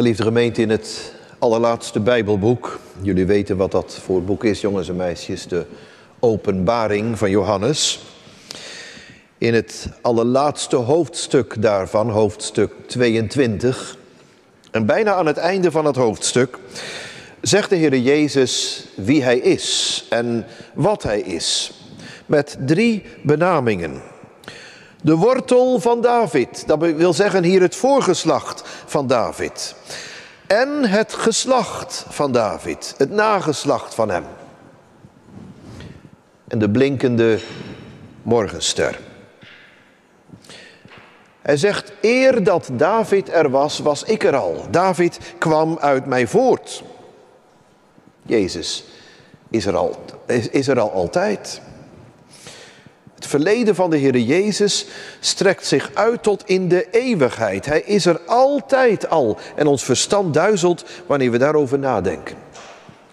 [0.00, 2.78] Geliefde gemeente, in het allerlaatste Bijbelboek.
[3.00, 5.46] Jullie weten wat dat voor boek is, jongens en meisjes.
[5.46, 5.66] De
[6.18, 8.00] openbaring van Johannes.
[9.38, 13.96] In het allerlaatste hoofdstuk daarvan, hoofdstuk 22.
[14.70, 16.58] En bijna aan het einde van het hoofdstuk
[17.40, 21.72] zegt de Heer Jezus wie Hij is en wat Hij is.
[22.26, 24.09] Met drie benamingen.
[25.02, 29.74] De wortel van David, dat wil zeggen hier het voorgeslacht van David.
[30.46, 34.24] En het geslacht van David, het nageslacht van hem.
[36.48, 37.38] En de blinkende
[38.22, 38.98] morgenster.
[41.42, 44.66] Hij zegt, eer dat David er was, was ik er al.
[44.70, 46.82] David kwam uit mij voort.
[48.22, 48.84] Jezus
[49.50, 50.04] is er al,
[50.50, 51.60] is er al altijd.
[53.20, 54.86] Het verleden van de Heer Jezus
[55.18, 57.66] strekt zich uit tot in de eeuwigheid.
[57.66, 62.36] Hij is er altijd al en ons verstand duizelt wanneer we daarover nadenken.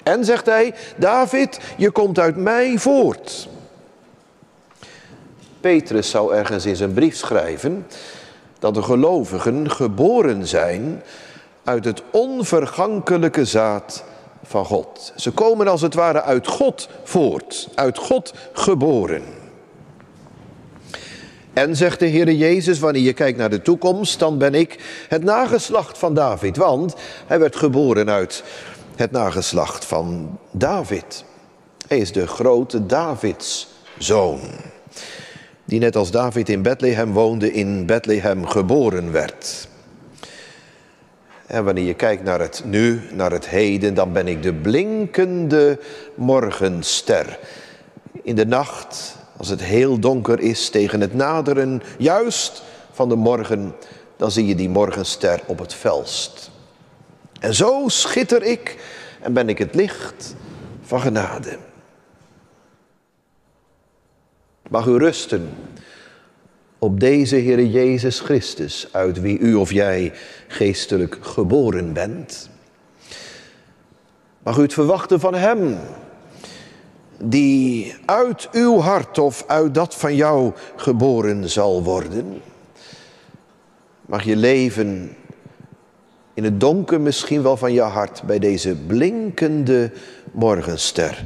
[0.04, 3.49] En zegt hij, David, je komt uit mij voort.
[5.60, 7.88] Petrus zou ergens in zijn brief schrijven
[8.60, 11.04] dat de gelovigen geboren zijn
[11.64, 14.04] uit het onvergankelijke zaad
[14.44, 15.14] van God.
[15.16, 19.37] Ze komen als het ware uit God voort, uit God geboren.
[21.58, 25.24] En zegt de Heer Jezus, wanneer je kijkt naar de toekomst, dan ben ik het
[25.24, 26.58] nageslacht van David.
[26.58, 26.96] Want
[27.27, 28.44] hij werd geboren uit
[28.96, 31.24] het nageslacht van David.
[31.88, 34.40] Hij is de grote Davids zoon.
[35.66, 39.68] Die net als David in Bethlehem woonde, in Bethlehem geboren werd.
[41.46, 45.80] En wanneer je kijkt naar het nu, naar het heden, dan ben ik de blinkende
[46.16, 47.40] morgenster.
[48.24, 53.76] In de nacht als het heel donker is tegen het naderen, juist van de morgen,
[54.18, 56.52] dan zie je die morgenster op het velst.
[57.40, 58.77] En zo schitter ik
[59.21, 60.35] en ben ik het licht
[60.82, 61.58] van genade.
[64.70, 65.50] Mag u rusten
[66.80, 70.14] op deze Heer Jezus Christus, uit wie u of jij
[70.48, 72.50] geestelijk geboren bent.
[74.44, 75.78] Mag u het verwachten van Hem,
[77.24, 82.42] die uit uw hart of uit dat van jou geboren zal worden.
[84.06, 85.16] Mag je leven
[86.34, 89.92] in het donker misschien wel van je hart bij deze blinkende
[90.32, 91.26] morgenster.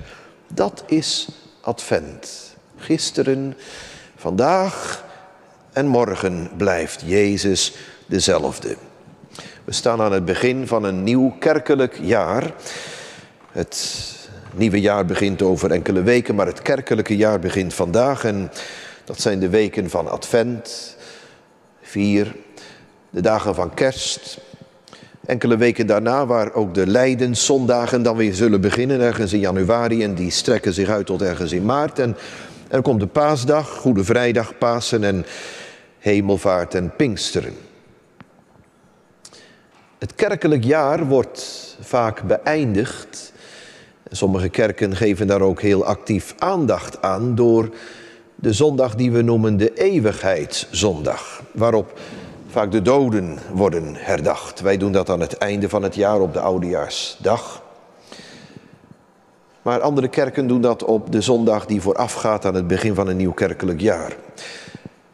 [0.53, 1.29] Dat is
[1.61, 2.55] Advent.
[2.75, 3.55] Gisteren,
[4.15, 5.05] vandaag
[5.73, 7.75] en morgen blijft Jezus
[8.05, 8.75] dezelfde.
[9.63, 12.53] We staan aan het begin van een nieuw kerkelijk jaar.
[13.51, 14.19] Het
[14.53, 18.23] nieuwe jaar begint over enkele weken, maar het kerkelijke jaar begint vandaag.
[18.23, 18.51] En
[19.05, 20.95] dat zijn de weken van Advent,
[21.81, 22.35] vier,
[23.09, 24.39] de dagen van kerst.
[25.25, 30.03] Enkele weken daarna, waar ook de Leidenszondagen dan weer zullen beginnen, ergens in januari.
[30.03, 31.99] En die strekken zich uit tot ergens in maart.
[31.99, 32.17] En
[32.67, 35.25] er komt de paasdag, Goede Vrijdag, Pasen en
[35.99, 37.53] Hemelvaart en Pinksteren.
[39.99, 43.30] Het kerkelijk jaar wordt vaak beëindigd
[44.13, 47.69] Sommige kerken geven daar ook heel actief aandacht aan door
[48.35, 51.99] de zondag die we noemen de eeuwigheidszondag, waarop
[52.47, 54.61] vaak de doden worden herdacht.
[54.61, 57.63] Wij doen dat aan het einde van het jaar op de oudejaarsdag.
[59.61, 63.17] Maar andere kerken doen dat op de zondag die voorafgaat aan het begin van een
[63.17, 64.15] nieuw kerkelijk jaar.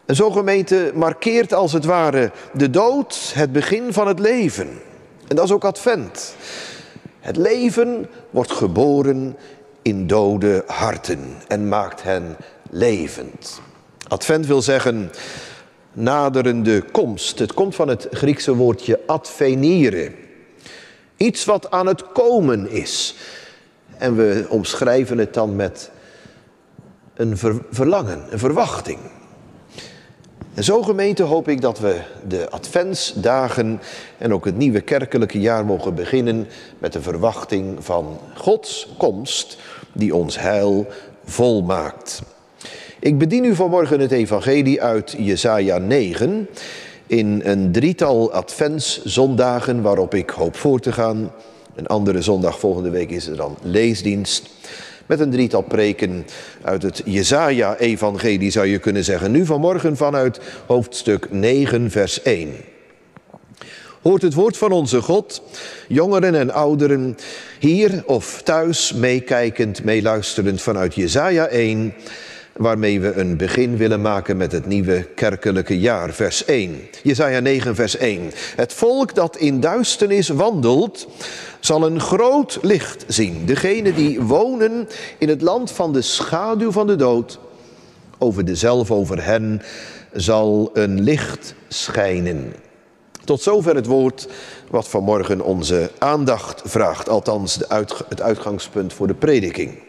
[0.06, 4.68] En zo'n gemeente markeert als het ware de dood, het begin van het leven.
[5.28, 6.35] En dat is ook advent.
[7.28, 9.38] Het leven wordt geboren
[9.82, 12.36] in dode harten en maakt hen
[12.70, 13.62] levend.
[14.08, 15.12] Advent wil zeggen
[15.94, 17.40] naderende komst.
[17.40, 20.12] Het komt van het Griekse woordje advenire.
[21.18, 23.16] Iets wat aan het komen is.
[23.98, 25.92] En we omschrijven het dan met
[27.14, 27.38] een
[27.72, 29.00] verlangen, een verwachting.
[30.57, 33.81] En zo gemeente hoop ik dat we de adventsdagen
[34.18, 36.47] en ook het nieuwe kerkelijke jaar mogen beginnen
[36.78, 39.58] met de verwachting van Gods komst
[39.93, 40.87] die ons heil
[41.26, 42.22] volmaakt.
[42.99, 46.47] Ik bedien u vanmorgen het evangelie uit Jesaja 9
[47.08, 51.32] in een drietal adventszondagen waarop ik hoop voor te gaan.
[51.76, 54.49] Een andere zondag volgende week is er dan leesdienst
[55.08, 56.26] met een drietal preken
[56.62, 59.32] uit het Jezaja-evangelie zou je kunnen zeggen.
[59.32, 62.54] Nu vanmorgen vanuit hoofdstuk 9, vers 1.
[64.02, 65.42] Hoort het woord van onze God,
[65.88, 67.18] jongeren en ouderen,
[67.59, 71.94] hier of thuis meekijkend, meeluisterend vanuit Jezaja 1
[72.58, 76.14] waarmee we een begin willen maken met het nieuwe kerkelijke jaar.
[76.14, 76.80] Vers 1.
[77.04, 78.32] Jesaja 9, vers 1.
[78.56, 81.08] Het volk dat in duisternis wandelt,
[81.59, 83.46] zal een groot licht zien.
[83.46, 84.88] Degenen die wonen
[85.18, 87.40] in het land van de schaduw van de dood,
[88.18, 89.62] over dezelfde, over hen,
[90.14, 92.54] zal een licht schijnen.
[93.24, 94.28] Tot zover het woord
[94.70, 97.59] wat vanmorgen onze aandacht vraagt, althans
[98.09, 99.80] het uitgangspunt voor de prediking.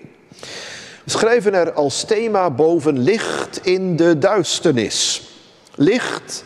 [1.10, 5.28] Schrijven er als thema boven licht in de duisternis.
[5.74, 6.44] Licht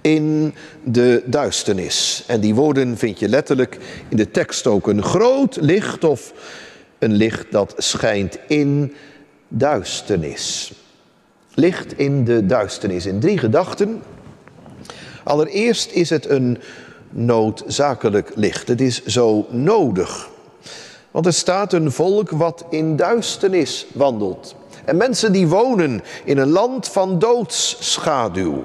[0.00, 2.24] in de duisternis.
[2.26, 3.78] En die woorden vind je letterlijk
[4.08, 4.86] in de tekst ook.
[4.86, 6.32] Een groot licht of
[6.98, 8.94] een licht dat schijnt in
[9.48, 10.72] duisternis.
[11.54, 13.06] Licht in de duisternis.
[13.06, 14.02] In drie gedachten.
[15.22, 16.58] Allereerst is het een
[17.10, 18.68] noodzakelijk licht.
[18.68, 20.32] Het is zo nodig.
[21.14, 24.54] Want er staat een volk wat in duisternis wandelt.
[24.84, 28.64] En mensen die wonen in een land van doodsschaduw.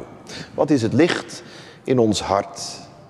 [0.53, 1.43] Wat is het licht
[1.83, 2.61] in ons hart,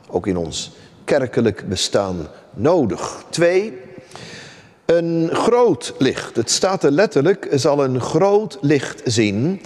[0.10, 0.72] ook in ons
[1.04, 3.24] kerkelijk bestaan nodig?
[3.30, 3.78] Twee,
[4.86, 6.36] een groot licht.
[6.36, 9.62] Het staat er letterlijk, zal een groot licht zien.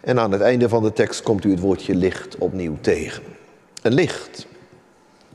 [0.00, 3.22] En aan het einde van de tekst komt u het woordje licht opnieuw tegen.
[3.82, 4.46] Een licht.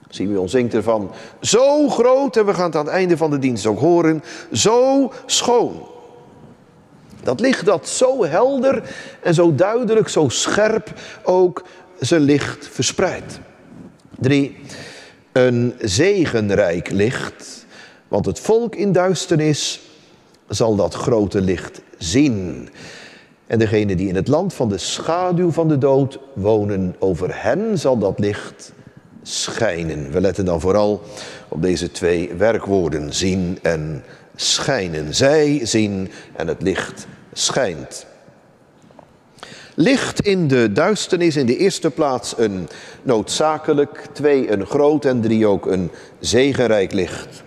[0.10, 1.12] Simeon zingt ervan,
[1.42, 5.12] zo groot, en we gaan het aan het einde van de dienst ook horen, zo
[5.26, 5.88] schoon.
[7.24, 10.94] Dat licht dat zo helder en zo duidelijk, zo scherp
[11.24, 11.64] ook
[12.00, 13.40] zijn licht verspreidt.
[14.20, 14.58] Drie,
[15.32, 17.66] een zegenrijk licht,
[18.08, 19.82] want het volk in duisternis
[20.48, 22.70] zal dat grote licht zien.
[23.48, 27.80] En degene die in het land van de schaduw van de dood wonen, over hen
[27.80, 28.74] zal dat licht
[29.28, 30.12] schijnen.
[30.12, 31.02] We letten dan vooral
[31.48, 34.04] op deze twee werkwoorden, zien en
[34.36, 35.16] schijnen.
[35.16, 38.06] Zij zien en het licht schijnt.
[39.76, 42.68] Licht in de duisternis in de eerste plaats een
[43.04, 47.44] noodzakelijk, twee een groot en drie ook een zegenrijk licht.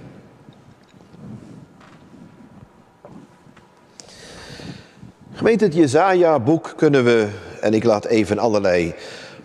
[5.33, 7.29] Gemeente het Jezaja-boek kunnen we,
[7.61, 8.95] en ik laat even allerlei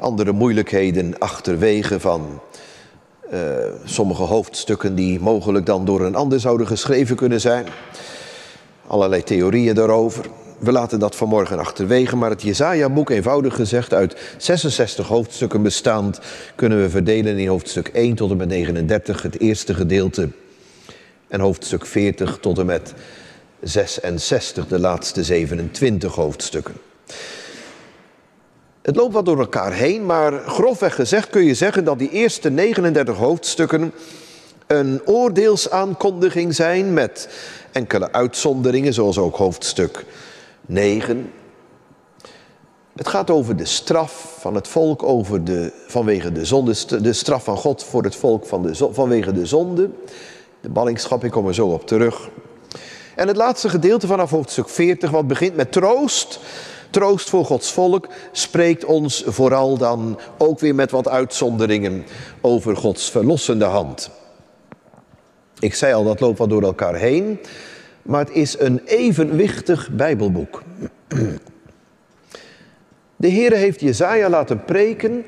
[0.06, 2.42] andere moeilijkheden achterwege van
[3.34, 3.40] uh,
[3.84, 7.66] sommige hoofdstukken die mogelijk dan door een ander zouden geschreven kunnen zijn.
[8.88, 10.26] Allerlei theorieën daarover.
[10.60, 16.20] We laten dat vanmorgen achterwege, maar het Jezaja-boek, eenvoudig gezegd, uit 66 hoofdstukken bestaand,
[16.56, 20.30] kunnen we verdelen in hoofdstuk 1 tot en met 39, het eerste gedeelte,
[21.28, 22.94] en hoofdstuk 40 tot en met
[23.62, 26.74] 66, de laatste 27 hoofdstukken.
[28.86, 32.50] Het loopt wat door elkaar heen, maar grofweg gezegd kun je zeggen dat die eerste
[32.50, 33.94] 39 hoofdstukken
[34.68, 37.30] een oordeelsaankondiging zijn met
[37.72, 40.06] enkele uitzonderingen, zoals ook hoofdstuk
[40.66, 41.32] 9.
[42.96, 47.44] Het gaat over de straf van het volk over de, vanwege de zonde, de straf
[47.44, 49.90] van God voor het volk van de, vanwege de zonde.
[50.62, 52.30] De ballingschap, ik kom er zo op terug.
[53.16, 56.40] En het laatste gedeelte vanaf hoofdstuk 40, wat begint met troost
[56.96, 62.06] Troost voor Gods volk spreekt ons vooral dan ook weer met wat uitzonderingen
[62.42, 64.10] over Gods verlossende hand.
[65.60, 67.40] Ik zei al, dat loopt wat door elkaar heen,
[68.02, 70.64] maar het is een evenwichtig Bijbelboek.
[73.16, 75.26] De Heer heeft Jezaja laten preken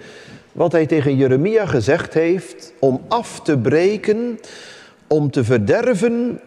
[0.51, 4.39] wat hij tegen Jeremia gezegd heeft om af te breken,
[5.07, 6.41] om te verderven,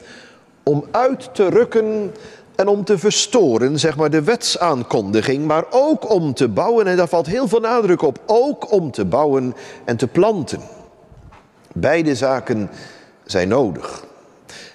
[0.63, 2.13] om uit te rukken
[2.61, 7.09] en om te verstoren, zeg maar, de wetsaankondiging, maar ook om te bouwen, en daar
[7.09, 10.61] valt heel veel nadruk op, ook om te bouwen en te planten.
[11.73, 12.71] Beide zaken
[13.25, 14.05] zijn nodig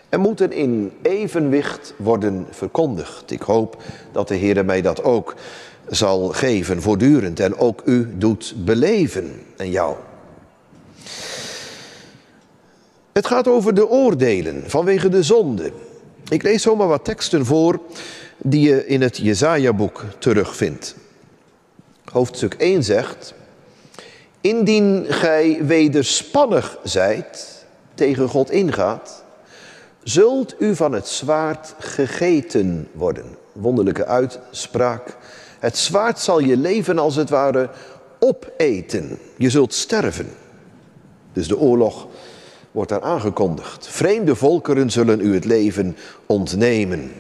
[0.10, 3.32] en moeten in evenwicht worden verkondigd.
[3.32, 5.36] Ik hoop dat de Heer mij dat ook
[5.88, 9.96] zal geven voortdurend en ook u doet beleven en jou.
[13.12, 15.72] Het gaat over de oordelen vanwege de zonde.
[16.30, 17.80] Ik lees zomaar wat teksten voor
[18.38, 20.96] die je in het Jezaja-boek terugvindt.
[22.12, 23.34] Hoofdstuk 1 zegt,
[24.42, 29.24] indien gij wederspannig zijt, tegen God ingaat,
[30.04, 33.26] zult u van het zwaard gegeten worden.
[33.52, 35.18] Wonderlijke uitspraak.
[35.60, 37.70] Het zwaard zal je leven als het ware
[38.20, 39.18] opeten.
[39.38, 40.30] Je zult sterven.
[41.34, 42.08] Dus de oorlog
[42.76, 43.88] wordt daar aangekondigd.
[43.88, 47.12] Vreemde volkeren zullen u het leven ontnemen.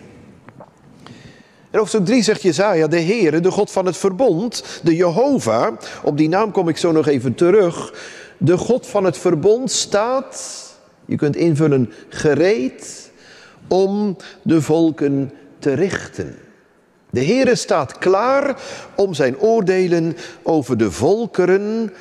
[1.71, 6.17] En hoofdstuk 3 zegt Jezaja, de Heere, de God van het verbond, de Jehovah, op
[6.17, 7.93] die naam kom ik zo nog even terug.
[8.37, 10.63] De God van het verbond staat,
[11.05, 13.11] je kunt invullen, gereed
[13.67, 16.35] om de volken te richten.
[17.09, 18.61] De Heere staat klaar
[18.95, 21.93] om zijn oordelen over de volkeren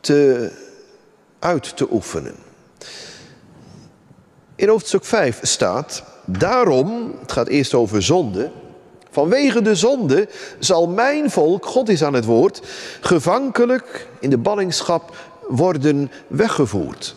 [0.00, 0.50] te,
[1.42, 2.34] uit te oefenen.
[4.54, 8.50] In hoofdstuk 5 staat, daarom, het gaat eerst over zonde,
[9.10, 12.62] vanwege de zonde zal mijn volk, God is aan het woord,
[13.00, 15.16] gevankelijk in de ballingschap
[15.48, 17.14] worden weggevoerd.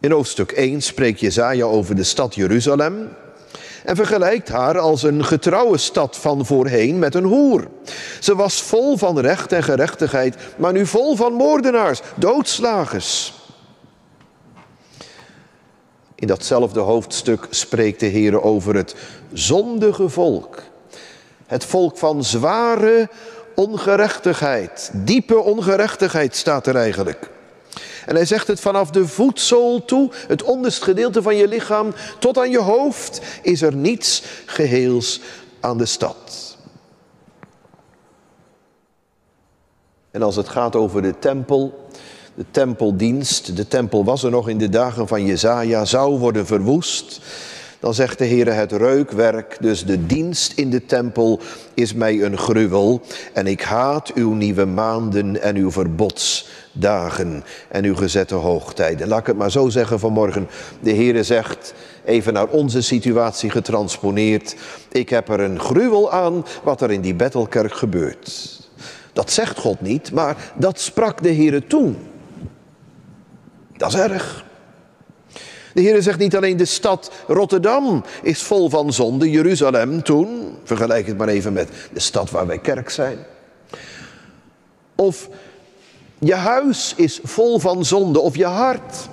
[0.00, 3.08] In hoofdstuk 1 spreekt Jezaja over de stad Jeruzalem
[3.84, 7.68] en vergelijkt haar als een getrouwe stad van voorheen met een hoer.
[8.20, 13.34] Ze was vol van recht en gerechtigheid, maar nu vol van moordenaars, doodslagers.
[16.14, 18.94] In datzelfde hoofdstuk spreekt de Heer over het
[19.32, 20.62] zondige volk.
[21.46, 23.08] Het volk van zware
[23.54, 27.30] ongerechtigheid, diepe ongerechtigheid staat er eigenlijk.
[28.10, 32.38] En hij zegt het vanaf de voetzool toe, het onderste gedeelte van je lichaam, tot
[32.38, 35.20] aan je hoofd, is er niets geheels
[35.60, 36.56] aan de stad.
[40.10, 41.88] En als het gaat over de tempel,
[42.34, 47.20] de tempeldienst, de tempel was er nog in de dagen van Jezaja, zou worden verwoest.
[47.80, 51.40] Dan zegt de Heer, het reukwerk, dus de dienst in de tempel,
[51.74, 53.00] is mij een gruwel.
[53.32, 59.08] En ik haat uw nieuwe maanden en uw verbodsdagen en uw gezette hoogtijden.
[59.08, 60.48] Laat ik het maar zo zeggen vanmorgen.
[60.80, 64.56] De Heer zegt, even naar onze situatie getransponeerd.
[64.92, 68.58] Ik heb er een gruwel aan wat er in die Bethelkerk gebeurt.
[69.12, 71.96] Dat zegt God niet, maar dat sprak de Heer toen.
[73.76, 74.48] Dat is erg.
[75.72, 81.06] De Heer zegt niet alleen de stad Rotterdam is vol van zonde, Jeruzalem toen, vergelijk
[81.06, 83.18] het maar even met de stad waar wij kerk zijn.
[84.94, 85.28] Of
[86.18, 89.08] je huis is vol van zonde, of je hart.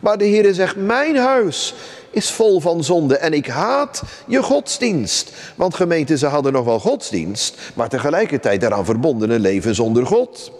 [0.00, 1.74] Maar de Heer zegt, mijn huis
[2.10, 5.32] is vol van zonde en ik haat je godsdienst.
[5.54, 10.52] Want gemeenten, ze hadden nog wel godsdienst, maar tegelijkertijd daaraan verbonden een leven zonder God.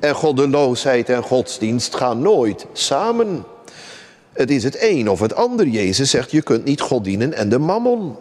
[0.00, 3.44] En goddeloosheid en godsdienst gaan nooit samen.
[4.34, 5.66] Het is het een of het ander.
[5.66, 8.16] Jezus zegt, je kunt niet God dienen en de mammon.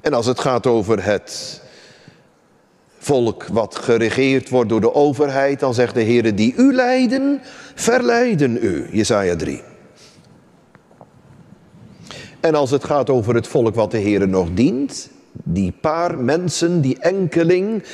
[0.00, 1.60] En als het gaat over het
[2.98, 7.40] volk wat geregeerd wordt door de overheid, dan zegt de Heer, die u leiden,
[7.74, 8.88] verleiden u.
[8.92, 9.62] Jezaja 3.
[12.40, 16.80] En als het gaat over het volk wat de Heer nog dient, die paar mensen,
[16.80, 17.84] die enkeling,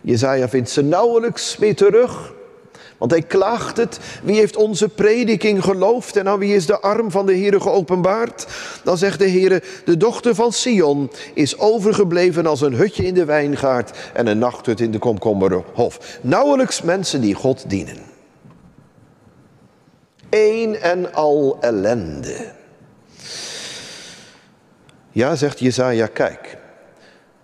[0.00, 2.32] Jezaja vindt ze nauwelijks meer terug.
[3.02, 3.98] Want hij klaagt het.
[4.22, 8.46] Wie heeft onze prediking geloofd en aan wie is de arm van de Heer geopenbaard?
[8.84, 13.24] Dan zegt de Heer, de dochter van Sion is overgebleven als een hutje in de
[13.24, 16.18] wijngaard en een nachthut in de komkommerhof.
[16.20, 18.02] Nauwelijks mensen die God dienen.
[20.30, 22.52] Eén en al ellende.
[25.10, 26.56] Ja, zegt Jezaja, kijk,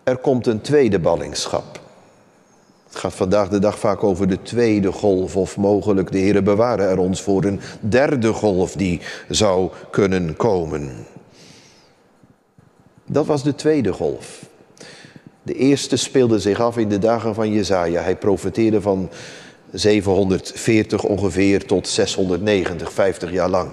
[0.05, 1.87] er komt een tweede ballingschap.
[2.99, 6.99] Gaat vandaag de dag vaak over de tweede golf of mogelijk de Heer bewaren er
[6.99, 10.91] ons voor een derde golf die zou kunnen komen.
[13.07, 14.47] Dat was de tweede golf.
[15.43, 18.03] De eerste speelde zich af in de dagen van Jezaja.
[18.03, 19.11] Hij profeteerde van
[19.73, 23.71] 740 ongeveer tot 690, 50 jaar lang.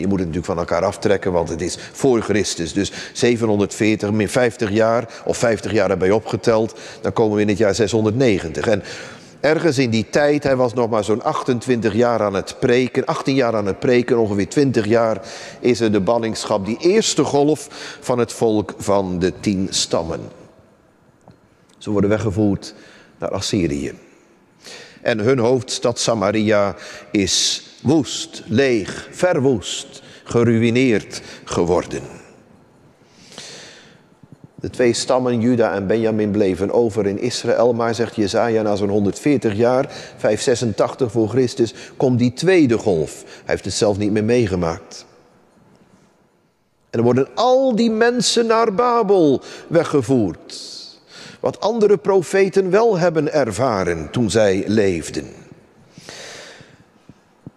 [0.00, 2.72] Je moet het natuurlijk van elkaar aftrekken, want het is voor Christus.
[2.72, 7.58] Dus 740 min 50 jaar, of 50 jaar erbij opgeteld, dan komen we in het
[7.58, 8.66] jaar 690.
[8.66, 8.82] En
[9.40, 13.34] ergens in die tijd, hij was nog maar zo'n 28 jaar aan het preken, 18
[13.34, 15.20] jaar aan het preken, ongeveer 20 jaar,
[15.60, 17.68] is er de ballingschap, die eerste golf
[18.00, 20.20] van het volk van de tien stammen.
[21.78, 22.74] Ze worden weggevoerd
[23.18, 23.92] naar Assyrië.
[25.02, 26.74] En hun hoofdstad Samaria
[27.10, 32.02] is woest, leeg, verwoest, geruineerd geworden.
[34.54, 37.72] De twee stammen, Juda en Benjamin, bleven over in Israël.
[37.72, 39.86] Maar, zegt Jezaja, na zo'n 140 jaar,
[40.16, 43.22] 586 voor Christus, komt die tweede golf.
[43.24, 45.06] Hij heeft het zelf niet meer meegemaakt.
[46.90, 50.70] En er worden al die mensen naar Babel weggevoerd.
[51.40, 55.41] Wat andere profeten wel hebben ervaren toen zij leefden.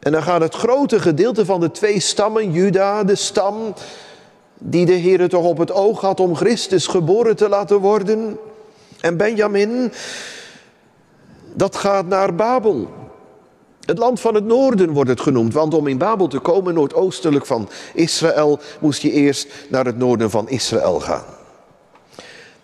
[0.06, 3.74] En dan gaat het grote gedeelte van de twee stammen, Juda, de stam
[4.58, 8.38] die de Heer toch op het oog had om Christus geboren te laten worden,
[9.00, 9.92] en Benjamin,
[11.54, 12.88] dat gaat naar Babel.
[13.82, 17.46] Het land van het noorden wordt het genoemd, want om in Babel te komen, noordoostelijk
[17.46, 21.35] van Israël, moest je eerst naar het noorden van Israël gaan.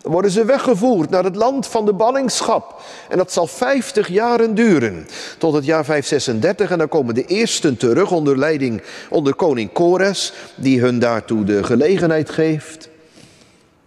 [0.02, 2.82] Worden ze weggevoerd naar het land van de ballingschap.
[3.10, 6.72] En dat zal 50 jaren duren, tot het jaar 536.
[6.72, 11.64] En dan komen de eersten terug onder leiding onder koning Kores, die hun daartoe de
[11.64, 12.90] gelegenheid geeft.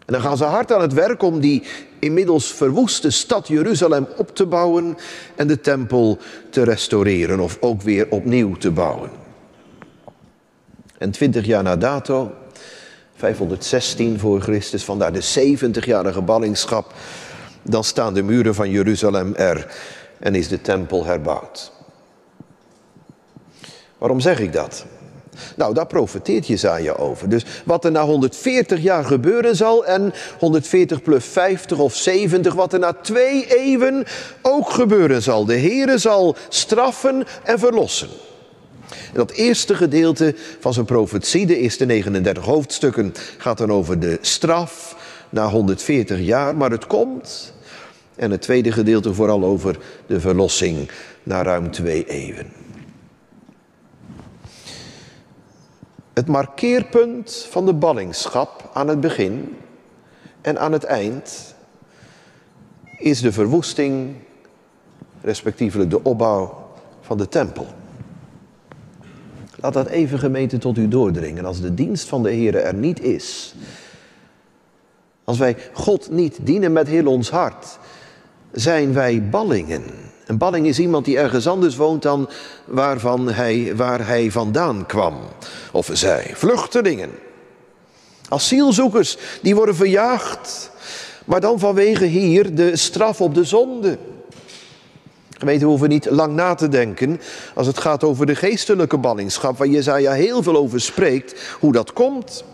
[0.07, 1.63] En dan gaan ze hard aan het werk om die
[1.99, 4.97] inmiddels verwoeste stad Jeruzalem op te bouwen
[5.37, 6.19] en de tempel
[6.51, 9.11] te restaureren of ook weer opnieuw te bouwen.
[10.99, 12.33] En twintig jaar na dato,
[13.25, 16.93] 516 voor Christus, vandaar de 70-jarige ballingschap,
[17.63, 19.67] dan staan de muren van Jeruzalem er
[20.19, 21.73] en is de tempel herbouwd.
[23.99, 24.85] Waarom zeg ik dat?
[25.57, 27.29] Nou, daar profeteert Jezaja over.
[27.29, 32.73] Dus wat er na 140 jaar gebeuren zal en 140 plus 50 of 70, wat
[32.73, 34.05] er na twee eeuwen
[34.43, 35.45] ook gebeuren zal.
[35.45, 38.09] De Heere zal straffen en verlossen.
[39.15, 44.97] Dat eerste gedeelte van zijn profetie, de eerste 39 hoofdstukken, gaat dan over de straf
[45.31, 47.53] na 140 jaar, maar het komt.
[48.17, 50.91] En het tweede gedeelte vooral over de verlossing
[51.23, 52.53] na ruim twee eeuwen.
[56.15, 59.57] Het markeerpunt van de ballingschap aan het begin
[60.41, 61.55] en aan het eind
[62.99, 64.15] is de verwoesting,
[65.21, 66.67] respectievelijk de opbouw
[67.01, 67.67] van de tempel.
[69.65, 71.45] Laat dat even gemeente tot u doordringen.
[71.45, 73.55] Als de dienst van de Heer er niet is,
[75.25, 77.79] als wij God niet dienen met heel ons hart,
[78.53, 79.83] zijn wij ballingen.
[80.27, 82.29] Een balling is iemand die ergens anders woont dan
[82.65, 85.15] waarvan hij, waar hij vandaan kwam.
[85.73, 87.11] Of zij, vluchtelingen.
[88.29, 90.71] Asielzoekers, die worden verjaagd.
[91.25, 93.99] Maar dan vanwege hier de straf op de zonde.
[95.39, 97.21] Gemeente, we hoeven niet lang na te denken
[97.55, 101.93] als het gaat over de geestelijke ballingschap, waar Jezaja heel veel over spreekt, hoe dat
[101.93, 102.45] komt.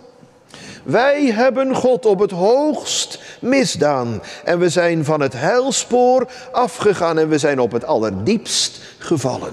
[0.83, 7.29] Wij hebben God op het hoogst misdaan en we zijn van het heilspoor afgegaan en
[7.29, 9.53] we zijn op het allerdiepst gevallen.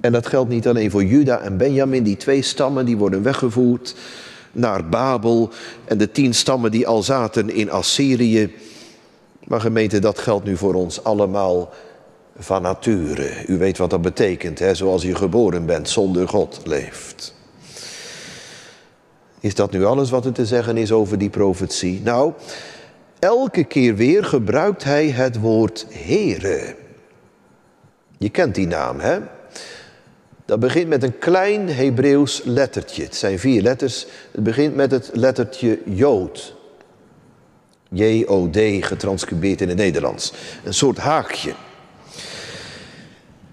[0.00, 3.94] En dat geldt niet alleen voor Juda en Benjamin, die twee stammen die worden weggevoerd
[4.52, 5.50] naar Babel
[5.84, 8.54] en de tien stammen die al zaten in Assyrië.
[9.52, 11.70] Maar gemeente, dat geldt nu voor ons allemaal
[12.36, 13.30] van nature.
[13.46, 14.74] U weet wat dat betekent, hè?
[14.74, 17.34] zoals je geboren bent, zonder God leeft.
[19.40, 22.00] Is dat nu alles wat er te zeggen is over die profetie?
[22.04, 22.32] Nou,
[23.18, 26.74] elke keer weer gebruikt hij het woord Heere.
[28.18, 29.18] Je kent die naam, hè?
[30.44, 33.02] Dat begint met een klein Hebreeuws lettertje.
[33.02, 34.06] Het zijn vier letters.
[34.30, 36.60] Het begint met het lettertje Jood.
[37.92, 40.32] J-O-D, getranscribeerd in het Nederlands.
[40.64, 41.52] Een soort haakje.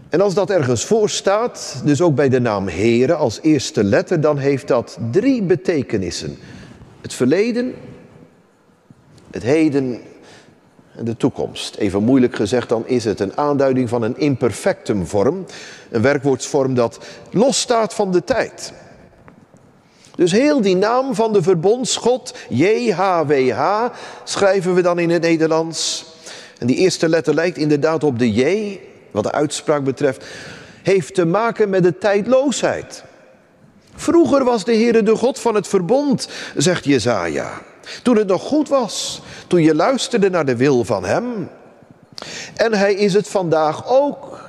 [0.09, 4.21] En als dat ergens voor staat, dus ook bij de naam Here als eerste letter,
[4.21, 6.37] dan heeft dat drie betekenissen.
[7.01, 7.73] Het verleden,
[9.31, 9.99] het heden
[10.95, 11.75] en de toekomst.
[11.75, 15.45] Even moeilijk gezegd, dan is het een aanduiding van een imperfectumvorm.
[15.89, 16.99] Een werkwoordsvorm dat
[17.31, 18.73] losstaat van de tijd.
[20.19, 23.85] Dus heel die naam van de verbondsgod, JHWH,
[24.23, 26.05] schrijven we dan in het Nederlands.
[26.57, 28.79] En die eerste letter lijkt inderdaad op de J,
[29.11, 30.25] wat de uitspraak betreft,
[30.83, 33.03] heeft te maken met de tijdloosheid.
[33.95, 37.61] Vroeger was de Heere de God van het verbond, zegt Jezaja.
[38.03, 41.49] Toen het nog goed was, toen je luisterde naar de wil van Hem.
[42.55, 44.39] En Hij is het vandaag ook.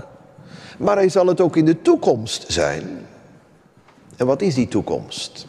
[0.78, 3.06] Maar Hij zal het ook in de toekomst zijn.
[4.16, 5.48] En wat is die toekomst?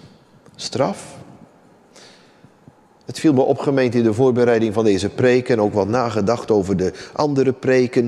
[0.61, 1.03] Straf?
[3.05, 6.51] Het viel me op, gemeente, in de voorbereiding van deze preken en ook wat nagedacht
[6.51, 8.03] over de andere preken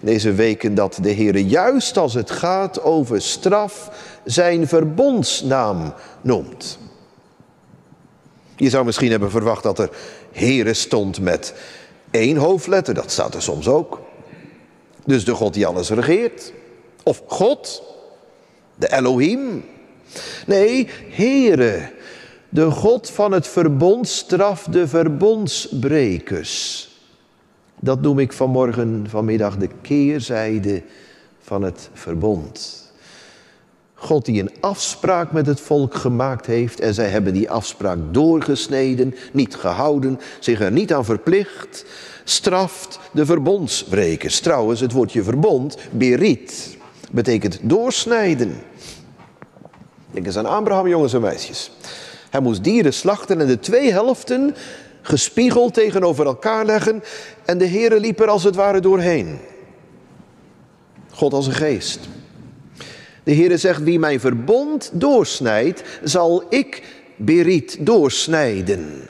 [0.00, 3.90] in deze weken, dat de Heer juist als het gaat over straf
[4.24, 6.78] zijn verbondsnaam noemt.
[8.56, 9.90] Je zou misschien hebben verwacht dat er
[10.32, 11.54] Heere stond met
[12.10, 14.00] één hoofdletter, dat staat er soms ook.
[15.04, 16.52] Dus de God die alles regeert.
[17.02, 17.82] Of God,
[18.74, 19.64] de Elohim.
[20.46, 21.90] Nee, Heere,
[22.48, 26.86] de God van het verbond straft de verbondsbrekers.
[27.80, 30.82] Dat noem ik vanmorgen, vanmiddag de keerzijde
[31.40, 32.86] van het verbond.
[33.94, 39.14] God die een afspraak met het volk gemaakt heeft en zij hebben die afspraak doorgesneden,
[39.32, 41.84] niet gehouden, zich er niet aan verplicht,
[42.24, 44.40] straft de verbondsbrekers.
[44.40, 46.76] Trouwens, het woordje verbond, berit,
[47.10, 48.62] betekent doorsnijden.
[50.10, 51.70] Denk eens aan Abraham, jongens en meisjes.
[52.30, 54.54] Hij moest dieren slachten en de twee helften
[55.02, 57.02] gespiegeld tegenover elkaar leggen
[57.44, 59.38] en de Heere liep er als het ware doorheen.
[61.10, 62.00] God als een geest.
[63.24, 66.82] De Heere zegt, wie mijn verbond doorsnijdt, zal ik
[67.16, 69.08] Berit doorsnijden.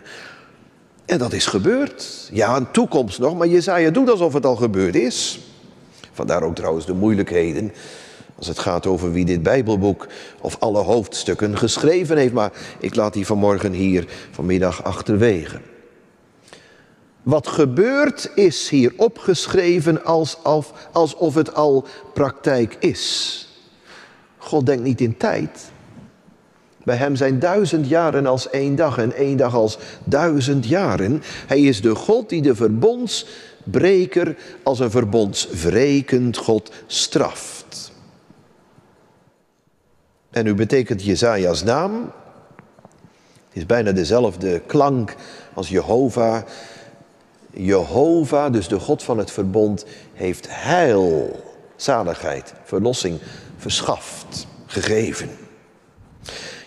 [1.07, 2.29] En dat is gebeurd.
[2.33, 5.41] Ja, een toekomst nog, maar Jezaja doet alsof het al gebeurd is.
[6.13, 7.73] Vandaar ook trouwens de moeilijkheden
[8.39, 10.07] als het gaat over wie dit Bijbelboek
[10.41, 12.33] of alle hoofdstukken geschreven heeft.
[12.33, 15.61] Maar ik laat die vanmorgen hier vanmiddag achterwege.
[17.23, 23.43] Wat gebeurt is hier opgeschreven alsof, alsof het al praktijk is.
[24.37, 25.71] God denkt niet in tijd.
[26.85, 31.23] Bij hem zijn duizend jaren als één dag en één dag als duizend jaren.
[31.47, 37.58] Hij is de God die de verbondsbreker als een verbondsvrekend God straft.
[40.31, 42.13] En nu betekent Jezaja's naam,
[43.49, 45.15] het is bijna dezelfde klank
[45.55, 46.43] als Jehovah.
[47.51, 51.41] Jehovah, dus de God van het verbond, heeft heil,
[51.77, 53.21] zaligheid, verlossing
[53.57, 55.29] verschaft, gegeven.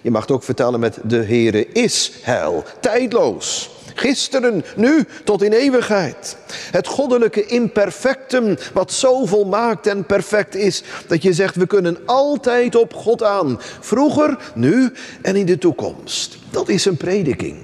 [0.02, 3.70] Je mag het ook vertalen met de Heere is heil, tijdloos.
[3.96, 6.38] Gisteren, nu, tot in eeuwigheid.
[6.72, 12.76] Het goddelijke imperfectum, wat zo volmaakt en perfect is, dat je zegt, we kunnen altijd
[12.76, 13.60] op God aan.
[13.80, 16.38] Vroeger, nu en in de toekomst.
[16.50, 17.58] Dat is een prediking.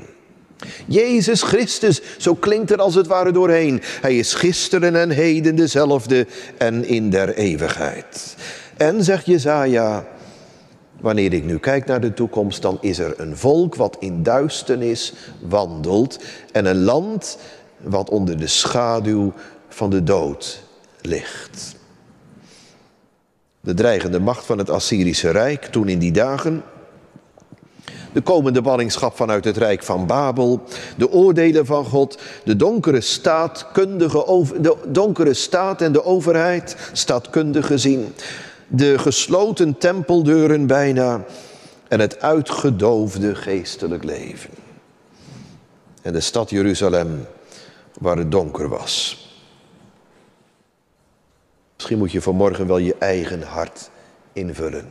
[0.86, 3.82] Jezus Christus, zo klinkt er als het ware doorheen.
[4.02, 8.36] Hij is gisteren en heden dezelfde en in der eeuwigheid.
[8.78, 10.06] En zegt Jezaja,
[11.00, 15.14] wanneer ik nu kijk naar de toekomst, dan is er een volk wat in duisternis
[15.40, 16.20] wandelt
[16.52, 17.38] en een land
[17.78, 19.34] wat onder de schaduw
[19.68, 20.64] van de dood
[21.02, 21.76] ligt.
[23.60, 26.64] De dreigende macht van het Assyrische Rijk toen in die dagen
[28.18, 30.64] de komende ballingschap vanuit het Rijk van Babel,
[30.96, 38.14] de oordelen van God, de donkere staatkundige, de donkere staat en de overheid, staatkundig gezien,
[38.68, 41.26] de gesloten tempeldeuren bijna
[41.88, 44.50] en het uitgedoofde geestelijk leven.
[46.02, 47.28] En de stad Jeruzalem
[48.00, 49.26] waar het donker was.
[51.76, 53.90] Misschien moet je vanmorgen wel je eigen hart
[54.34, 54.88] invullen.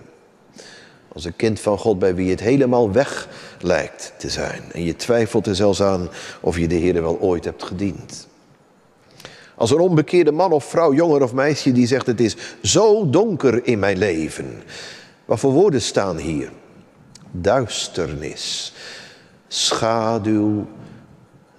[1.12, 3.28] Als een kind van God bij wie het helemaal weg
[3.60, 4.62] lijkt te zijn.
[4.72, 6.08] En je twijfelt er zelfs aan
[6.40, 8.28] of je de Heer wel ooit hebt gediend.
[9.56, 13.66] Als een onbekeerde man of vrouw, jonger of meisje die zegt het is zo donker
[13.66, 14.62] in mijn leven.
[15.24, 16.50] Wat voor woorden staan hier?
[17.30, 18.72] Duisternis,
[19.48, 20.66] schaduw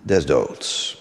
[0.01, 0.95] des doods.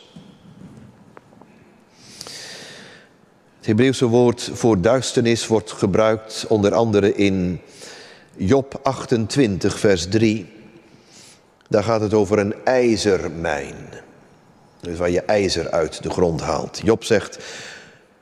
[3.57, 7.61] Het Hebreeuwse woord voor duisternis wordt gebruikt onder andere in
[8.37, 10.53] Job 28, vers 3.
[11.69, 14.05] Daar gaat het over een ijzermijn.
[14.81, 16.81] Dus waar je ijzer uit de grond haalt.
[16.85, 17.39] Job zegt,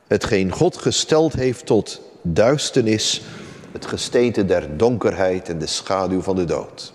[0.06, 3.22] hetgeen God gesteld heeft tot duisternis,
[3.72, 6.92] het gesteente der donkerheid en de schaduw van de dood.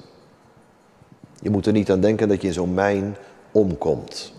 [1.42, 3.18] Je moet er niet aan denken dat je in zo'n mijn
[3.52, 4.34] omkomt.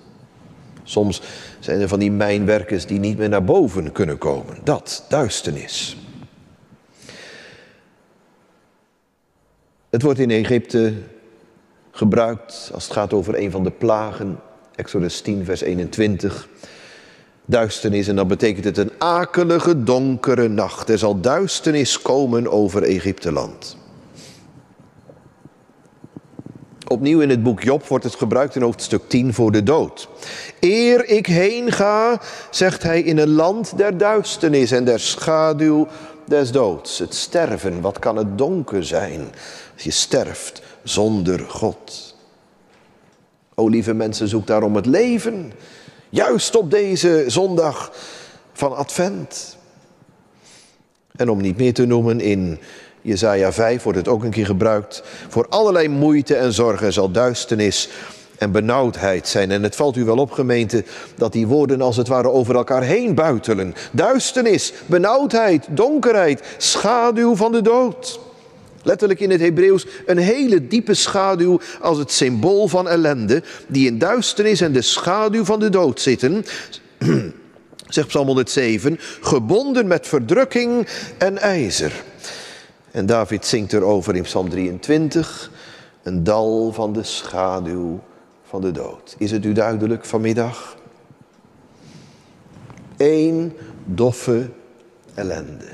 [0.83, 1.23] Soms
[1.59, 4.59] zijn er van die mijnwerkers die niet meer naar boven kunnen komen.
[4.65, 5.97] Dat, duisternis.
[9.91, 10.93] Het wordt in Egypte
[11.91, 14.39] gebruikt als het gaat over een van de plagen.
[14.75, 16.49] Exodus 10, vers 21.
[17.45, 20.89] Duisternis en dan betekent het een akelige, donkere nacht.
[20.89, 23.77] Er zal duisternis komen over Egypteland.
[26.89, 30.09] Opnieuw in het boek Job wordt het gebruikt in hoofdstuk 10 voor de dood.
[30.61, 35.89] Eer ik heen ga, zegt hij, in een land der duisternis en der schaduw
[36.25, 36.99] des doods.
[36.99, 39.21] Het sterven, wat kan het donker zijn
[39.75, 42.15] als je sterft zonder God.
[43.55, 45.53] O lieve mensen, zoek daarom het leven,
[46.09, 47.93] juist op deze zondag
[48.53, 49.57] van Advent.
[51.17, 52.59] En om niet meer te noemen, in
[53.03, 55.03] Jesaja 5 wordt het ook een keer gebruikt.
[55.29, 57.89] Voor allerlei moeite en zorgen zal duisternis
[58.39, 59.51] en benauwdheid zijn.
[59.51, 60.85] En het valt u wel op, gemeente,
[61.17, 63.75] dat die woorden als het ware over elkaar heen buitelen.
[63.93, 68.21] Duisternis, benauwdheid, donkerheid, schaduw van de dood.
[68.83, 73.99] Letterlijk in het Hebreeuws een hele diepe schaduw als het symbool van ellende, die in
[73.99, 76.45] duisternis en de schaduw van de dood zitten.
[77.89, 80.89] Zegt Psalm 107, gebonden met verdrukking
[81.19, 82.05] en ijzer.
[82.91, 85.51] En David zingt erover in Psalm 23,
[86.03, 88.01] een dal van de schaduw
[88.45, 89.15] van de dood.
[89.19, 90.77] Is het u duidelijk vanmiddag?
[92.97, 94.51] Eén doffe
[95.15, 95.69] ellende.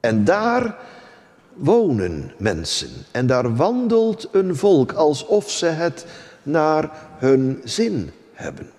[0.00, 0.76] En daar
[1.54, 2.90] wonen mensen.
[3.10, 6.06] En daar wandelt een volk alsof ze het
[6.42, 8.64] naar hun zin hebben.
[8.64, 8.72] Het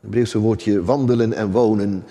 [0.00, 2.04] Hebreeuwse woordje wandelen en wonen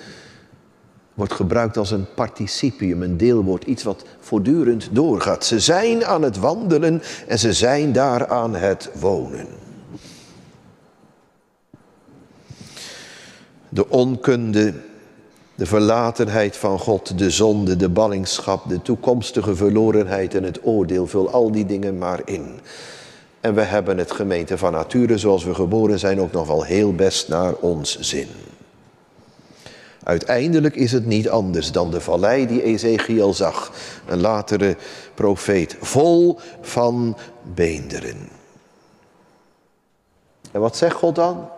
[1.14, 5.46] wordt gebruikt als een participium, een deelwoord, iets wat voortdurend doorgaat.
[5.46, 9.48] Ze zijn aan het wandelen en ze zijn daar aan het wonen.
[13.70, 14.74] De onkunde,
[15.56, 21.30] de verlatenheid van God, de zonde, de ballingschap, de toekomstige verlorenheid en het oordeel, vul
[21.30, 22.60] al die dingen maar in.
[23.42, 26.94] En we hebben het gemeente van nature zoals we geboren zijn ook nog wel heel
[26.94, 28.28] best naar ons zin.
[30.04, 33.72] Uiteindelijk is het niet anders dan de vallei die Ezekiel zag,
[34.08, 34.76] een latere
[35.14, 37.18] profeet, vol van
[37.54, 38.30] beenderen.
[40.52, 41.50] En wat zegt God dan?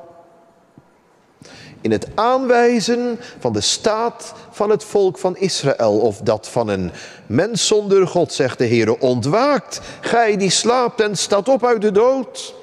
[1.82, 6.92] In het aanwijzen van de staat van het volk van Israël of dat van een
[7.26, 11.92] mens zonder God, zegt de Heer, ontwaakt, gij die slaapt en staat op uit de
[11.92, 12.56] dood.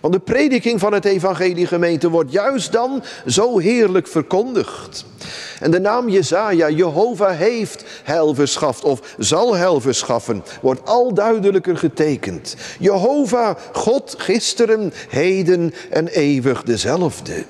[0.00, 5.04] Want de prediking van het evangelie gemeente wordt juist dan zo heerlijk verkondigd.
[5.60, 11.76] En de naam Jezaja, Jehovah heeft heil verschaft of zal heil verschaffen, wordt al duidelijker
[11.76, 12.56] getekend.
[12.78, 17.44] Jehovah, God gisteren, heden en eeuwig dezelfde.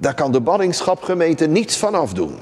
[0.00, 2.34] Daar kan de ballingschap gemeente niets van afdoen.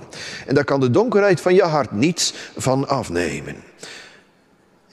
[0.47, 3.57] En daar kan de donkerheid van je hart niets van afnemen.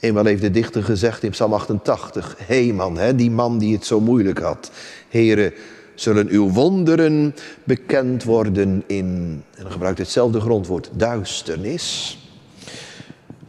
[0.00, 4.00] Eenmaal heeft de dichter gezegd in Psalm 88, Heeman, hè, die man die het zo
[4.00, 4.70] moeilijk had.
[5.08, 5.52] Heren,
[5.94, 12.18] zullen uw wonderen bekend worden in, en dan gebruikt hetzelfde grondwoord, duisternis.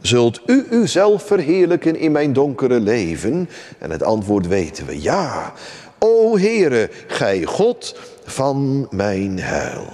[0.01, 3.49] Zult u uzelf verheerlijken in mijn donkere leven?
[3.79, 5.53] En het antwoord weten we, ja.
[5.99, 9.87] O Heere, gij God van mijn heil.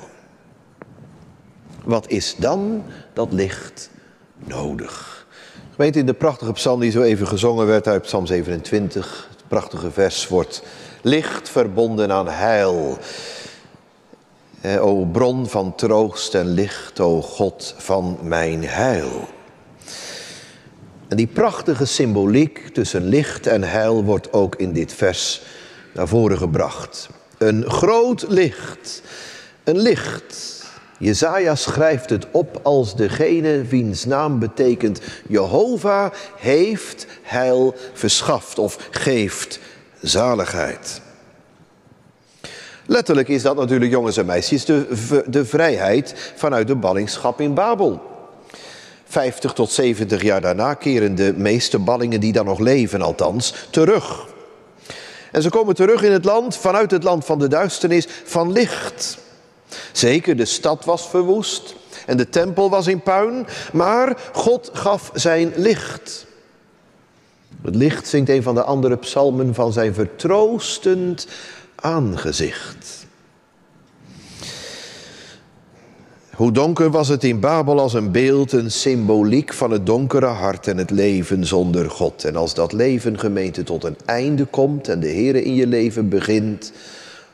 [1.84, 3.90] Wat is dan dat licht
[4.38, 5.28] nodig?
[5.76, 9.92] Weet in de prachtige psalm die zo even gezongen werd uit Psalm 27, het prachtige
[9.92, 10.64] vers wordt
[11.02, 12.98] licht verbonden aan heil.
[14.80, 19.28] O bron van troost en licht, o God van mijn heil.
[21.08, 25.42] En die prachtige symboliek tussen licht en heil wordt ook in dit vers
[25.94, 27.10] naar voren gebracht.
[27.40, 29.02] Een groot licht,
[29.64, 30.60] een licht
[31.00, 39.60] Jezaja schrijft het op als degene wiens naam betekent Jehovah heeft heil verschaft of geeft
[40.02, 41.02] zaligheid.
[42.86, 48.02] Letterlijk is dat natuurlijk, jongens en meisjes, de, de vrijheid vanuit de ballingschap in Babel.
[49.06, 54.28] 50 tot 70 jaar daarna keren de meeste ballingen die dan nog leven althans terug.
[55.32, 59.18] En ze komen terug in het land, vanuit het land van de duisternis, van licht.
[59.92, 65.54] Zeker, de stad was verwoest en de tempel was in puin, maar God gaf zijn
[65.56, 66.26] licht.
[67.62, 71.28] Het licht zingt een van de andere psalmen van zijn vertroostend
[71.76, 72.99] aangezicht.
[76.40, 80.68] Hoe donker was het in Babel als een beeld, een symboliek van het donkere hart
[80.68, 82.24] en het leven zonder God.
[82.24, 86.10] En als dat leven gemeente tot een einde komt en de Heer in je leven
[86.10, 86.72] begint,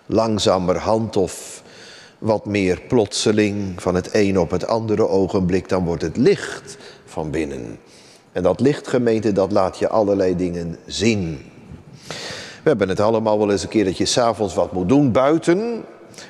[0.06, 1.64] langzamerhand of
[2.18, 7.32] wat meer plotseling van het een op het andere ogenblik, dan wordt het licht van
[7.32, 7.78] binnen.
[8.32, 11.40] En dat lichtgemeente, dat laat je allerlei dingen zien.
[12.64, 15.84] We hebben het allemaal wel eens een keer dat je s'avonds wat moet doen buiten.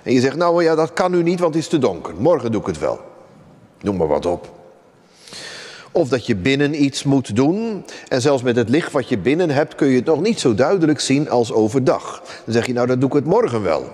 [0.04, 2.14] En je zegt, nou ja, dat kan nu niet, want het is te donker.
[2.18, 3.00] Morgen doe ik het wel.
[3.82, 4.54] Noem maar wat op.
[5.92, 7.86] Of dat je binnen iets moet doen.
[8.08, 10.54] En zelfs met het licht wat je binnen hebt kun je het nog niet zo
[10.54, 12.24] duidelijk zien als overdag.
[12.44, 13.94] Dan zeg je, nou dan doe ik het morgen wel.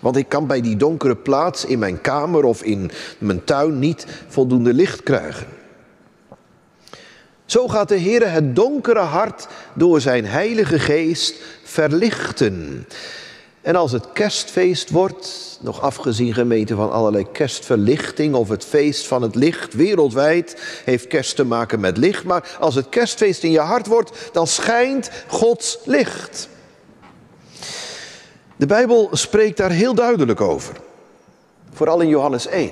[0.00, 4.06] Want ik kan bij die donkere plaats in mijn kamer of in mijn tuin niet
[4.28, 5.46] voldoende licht krijgen.
[7.44, 12.86] Zo gaat de Heer het donkere hart door zijn heilige geest verlichten.
[13.66, 19.22] En als het kerstfeest wordt, nog afgezien gemeente van allerlei kerstverlichting of het feest van
[19.22, 23.60] het licht wereldwijd heeft kerst te maken met licht, maar als het kerstfeest in je
[23.60, 26.48] hart wordt, dan schijnt Gods licht.
[28.56, 30.76] De Bijbel spreekt daar heel duidelijk over.
[31.72, 32.70] Vooral in Johannes 1.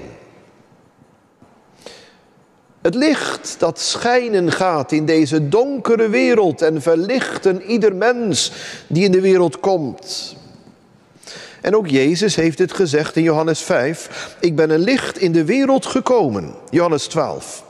[2.82, 8.52] Het licht dat schijnen gaat in deze donkere wereld en verlichten ieder mens
[8.86, 10.36] die in de wereld komt.
[11.64, 14.36] En ook Jezus heeft het gezegd in Johannes 5.
[14.40, 16.54] Ik ben een licht in de wereld gekomen.
[16.70, 17.64] Johannes 12.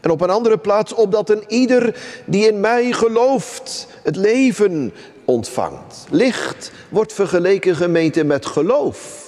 [0.00, 4.92] En op een andere plaats, opdat een ieder die in mij gelooft het leven
[5.24, 6.06] ontvangt.
[6.10, 9.24] Licht wordt vergeleken gemeente met geloof.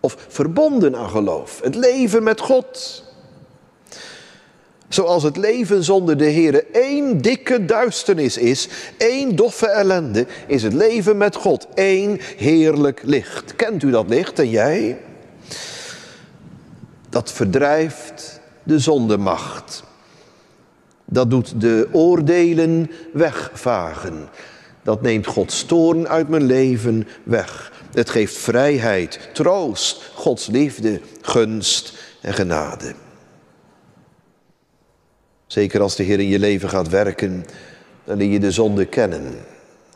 [0.00, 1.60] Of verbonden aan geloof.
[1.62, 3.04] Het leven met God.
[4.90, 10.72] Zoals het leven zonder de Heer één dikke duisternis is, één doffe ellende, is het
[10.72, 13.56] leven met God één heerlijk licht.
[13.56, 14.98] Kent u dat licht en jij?
[17.08, 19.82] Dat verdrijft de zondemacht.
[21.04, 24.28] Dat doet de oordelen wegvagen.
[24.82, 27.72] Dat neemt Gods toorn uit mijn leven weg.
[27.92, 32.94] Het geeft vrijheid, troost, Gods liefde, gunst en genade.
[35.50, 37.44] Zeker als de Heer in je leven gaat werken,
[38.04, 39.34] dan leer je de zonde kennen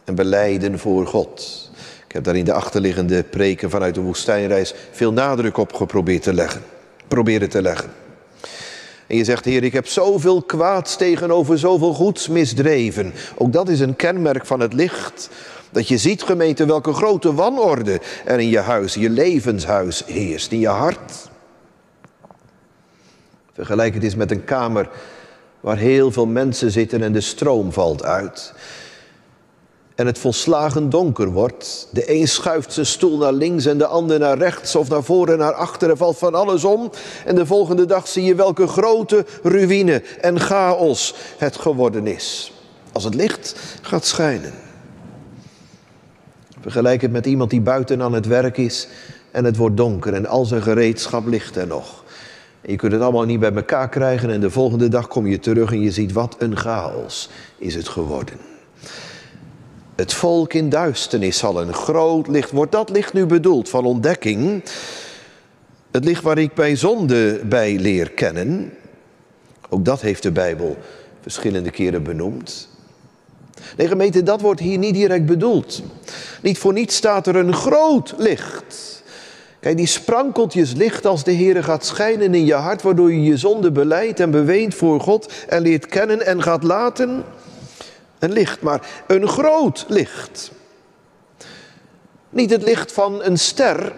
[0.05, 1.71] en beleiden voor God.
[2.07, 6.33] Ik heb daar in de achterliggende preken vanuit de woestijnreis veel nadruk op geprobeerd te
[6.33, 6.63] leggen.
[7.09, 7.91] Proberen te leggen.
[9.07, 13.13] En je zegt, Heer, ik heb zoveel kwaads tegenover zoveel goeds misdreven.
[13.35, 15.31] Ook dat is een kenmerk van het licht.
[15.71, 20.61] Dat je ziet, gemeente, welke grote wanorde er in je huis, je levenshuis heerst, in
[20.61, 21.29] je hart.
[23.53, 24.89] Vergelijk het eens met een kamer
[25.65, 28.53] waar heel veel mensen zitten en de stroom valt uit.
[29.95, 31.89] En het volslagen donker wordt.
[31.91, 35.33] De een schuift zijn stoel naar links en de ander naar rechts of naar voren
[35.33, 35.97] en naar achteren.
[35.97, 36.91] Valt van alles om.
[37.25, 42.53] En de volgende dag zie je welke grote ruïne en chaos het geworden is.
[42.93, 44.53] Als het licht gaat schijnen.
[46.61, 48.89] Vergelijk het met iemand die buiten aan het werk is
[49.31, 52.04] en het wordt donker en al zijn gereedschap ligt er nog.
[52.67, 55.73] Je kunt het allemaal niet bij elkaar krijgen en de volgende dag kom je terug
[55.73, 58.39] en je ziet wat een chaos is het geworden.
[59.95, 62.51] Het volk in duisternis zal een groot licht.
[62.51, 64.63] Wordt dat licht nu bedoeld van ontdekking?
[65.91, 68.73] Het licht waar ik bij zonde bij leer kennen.
[69.69, 70.77] Ook dat heeft de Bijbel
[71.21, 72.69] verschillende keren benoemd.
[73.77, 75.83] Nee, gemeente, dat wordt hier niet direct bedoeld.
[76.43, 79.03] Niet voor niets staat er een groot licht.
[79.65, 83.37] Kijk, die sprankeltjes licht als de Heer gaat schijnen in je hart, waardoor je je
[83.37, 87.25] zonde beleidt en beweent voor God en leert kennen en gaat laten.
[88.19, 90.51] Een licht, maar een groot licht.
[92.31, 93.93] Niet het licht van een ster,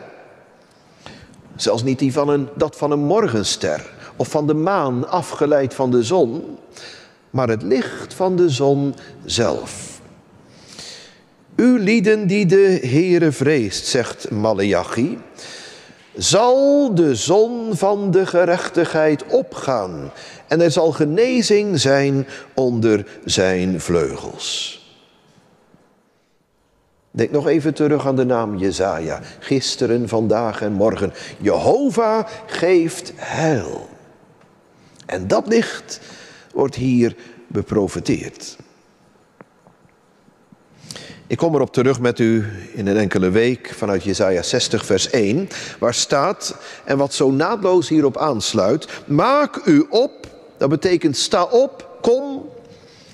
[1.56, 5.90] zelfs niet die van een, dat van een morgenster of van de maan afgeleid van
[5.90, 6.58] de zon,
[7.30, 10.00] maar het licht van de zon zelf.
[11.56, 15.18] U lieden die de Heere vreest, zegt Malachi,
[16.16, 20.10] zal de zon van de gerechtigheid opgaan
[20.46, 24.74] en er zal genezing zijn onder zijn vleugels.
[27.10, 29.20] Denk nog even terug aan de naam Jezaja.
[29.38, 31.12] Gisteren, vandaag en morgen.
[31.38, 33.88] Jehovah geeft heil.
[35.06, 36.00] En dat licht
[36.52, 38.56] wordt hier beprofeteerd.
[41.28, 45.48] Ik kom erop terug met u in een enkele week vanuit Jesaja 60 vers 1,
[45.78, 50.26] waar staat, en wat zo naadloos hierop aansluit, maak u op,
[50.58, 52.48] dat betekent sta op, kom,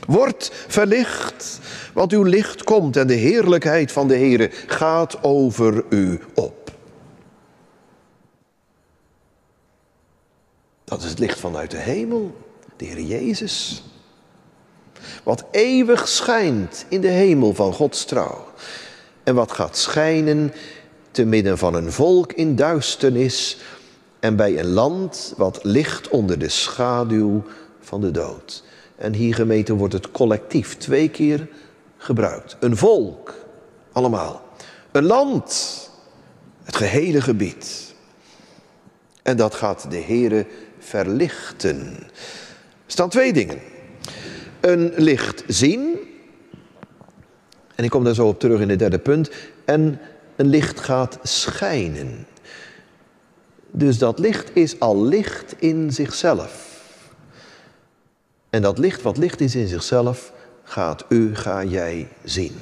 [0.06, 1.58] word verlicht,
[1.94, 6.70] want uw licht komt en de heerlijkheid van de Heere gaat over u op.
[10.84, 12.36] Dat is het licht vanuit de hemel,
[12.76, 13.82] de Heer Jezus
[15.22, 18.46] wat eeuwig schijnt in de hemel van Gods trouw.
[19.24, 20.52] En wat gaat schijnen
[21.10, 23.58] te midden van een volk in duisternis
[24.20, 27.42] en bij een land wat ligt onder de schaduw
[27.80, 28.64] van de dood.
[28.96, 31.48] En hier gemeten wordt het collectief twee keer
[31.96, 32.56] gebruikt.
[32.60, 33.34] Een volk,
[33.92, 34.42] allemaal.
[34.92, 35.90] Een land,
[36.62, 37.94] het gehele gebied.
[39.22, 40.46] En dat gaat de Heere
[40.78, 41.96] verlichten.
[42.86, 43.71] Er staan twee dingen
[44.62, 45.96] een licht zien.
[47.74, 49.30] En ik kom daar zo op terug in het derde punt.
[49.64, 50.00] En
[50.36, 52.26] een licht gaat schijnen.
[53.70, 56.70] Dus dat licht is al licht in zichzelf.
[58.50, 62.58] En dat licht wat licht is in zichzelf, gaat u, ga jij zien.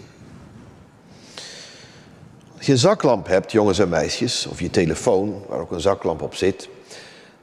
[2.56, 6.22] Als je een zaklamp hebt, jongens en meisjes, of je telefoon, waar ook een zaklamp
[6.22, 6.68] op zit,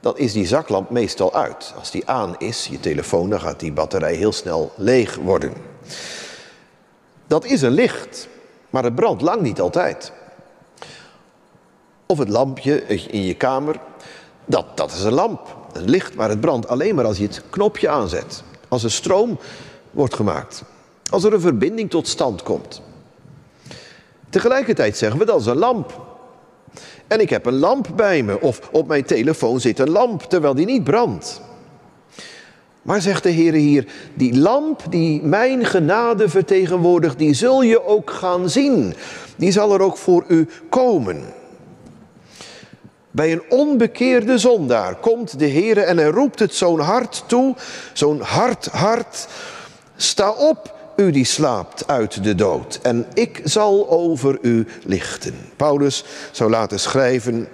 [0.08, 1.74] dan is die zaklamp meestal uit.
[1.78, 5.52] Als die aan is, je telefoon, dan gaat die batterij heel snel leeg worden.
[7.26, 8.28] Dat is een licht,
[8.70, 10.12] maar het brandt lang niet altijd.
[12.06, 13.80] Of het lampje in je kamer,
[14.44, 17.42] dat, dat is een lamp, een licht, maar het brandt alleen maar als je het
[17.50, 18.42] knopje aanzet.
[18.68, 19.38] Als er stroom
[19.90, 20.62] wordt gemaakt.
[21.10, 22.82] Als er een verbinding tot stand komt.
[24.30, 26.07] Tegelijkertijd zeggen we dat is een lamp.
[27.06, 28.40] En ik heb een lamp bij me.
[28.40, 31.40] Of op mijn telefoon zit een lamp terwijl die niet brandt.
[32.82, 38.10] Maar zegt de Heer hier, die lamp die mijn genade vertegenwoordigt, die zul je ook
[38.10, 38.94] gaan zien.
[39.36, 41.22] Die zal er ook voor u komen.
[43.10, 47.54] Bij een onbekeerde zondaar komt de Heer en hij roept het zo'n hart toe,
[47.92, 49.28] zo'n hart, hart.
[49.96, 55.34] Sta op, u die slaapt uit de dood, en ik zal over u lichten.
[55.56, 57.48] Paulus zou laten schrijven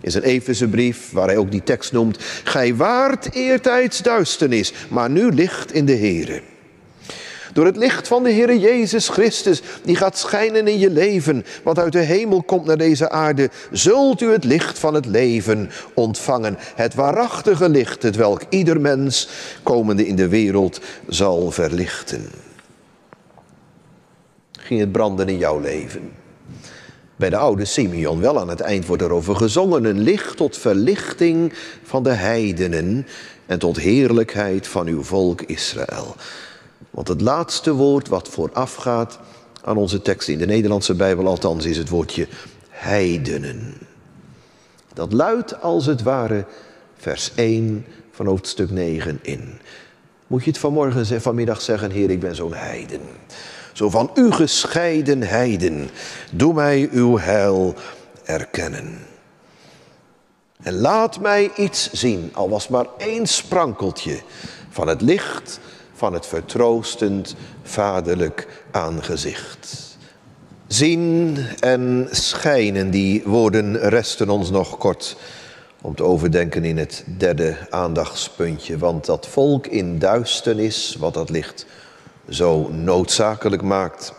[0.00, 5.10] In zijn Efeze brief, waar hij ook die tekst noemt, gij waart eertijds duisternis, maar
[5.10, 6.42] nu licht in de Here.
[7.52, 11.78] Door het licht van de Heer Jezus Christus, die gaat schijnen in je leven, wat
[11.78, 16.58] uit de hemel komt naar deze aarde, zult u het licht van het leven ontvangen.
[16.74, 19.28] Het waarachtige licht, het welk ieder mens
[19.62, 22.50] komende in de wereld zal verlichten.
[24.72, 26.12] Ging het branden in jouw leven?
[27.16, 29.84] Bij de oude Simeon wel aan het eind wordt erover gezongen.
[29.84, 31.52] Een licht tot verlichting
[31.82, 33.06] van de heidenen
[33.46, 36.16] en tot heerlijkheid van uw volk Israël.
[36.90, 39.18] Want het laatste woord wat voorafgaat
[39.64, 42.28] aan onze tekst in de Nederlandse Bijbel althans is het woordje
[42.68, 43.74] heidenen.
[44.94, 46.44] Dat luidt als het ware
[46.96, 49.58] vers 1 van hoofdstuk 9 in.
[50.26, 53.00] Moet je het vanmorgen, vanmiddag zeggen, Heer, ik ben zo'n heiden.
[53.72, 55.90] Zo van u gescheiden heiden,
[56.32, 57.74] doe mij uw heil
[58.24, 58.98] erkennen.
[60.62, 64.20] En laat mij iets zien, al was maar één sprankeltje
[64.70, 65.60] van het licht
[65.94, 69.96] van het vertroostend vaderlijk aangezicht.
[70.66, 75.16] Zien en schijnen, die woorden resten ons nog kort
[75.80, 78.78] om te overdenken in het derde aandachtspuntje.
[78.78, 81.66] Want dat volk in duisternis, wat dat licht
[82.28, 84.12] zo noodzakelijk maakt.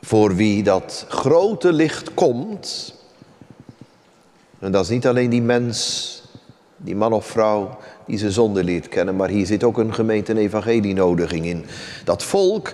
[0.00, 2.94] Voor wie dat grote licht komt,
[4.58, 6.22] en dat is niet alleen die mens,
[6.76, 10.38] die man of vrouw die zijn zonde leert kennen, maar hier zit ook een gemeente
[10.38, 11.64] evangelienodiging in.
[12.04, 12.72] Dat volk,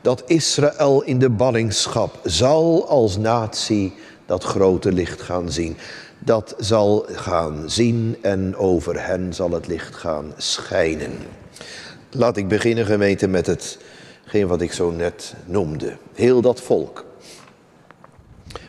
[0.00, 3.94] dat Israël in de ballingschap zal als natie
[4.26, 5.76] dat grote licht gaan zien.
[6.18, 11.12] Dat zal gaan zien en over hen zal het licht gaan schijnen.
[12.16, 15.96] Laat ik beginnen gemeente met hetgeen wat ik zo net noemde.
[16.12, 17.04] Heel dat volk.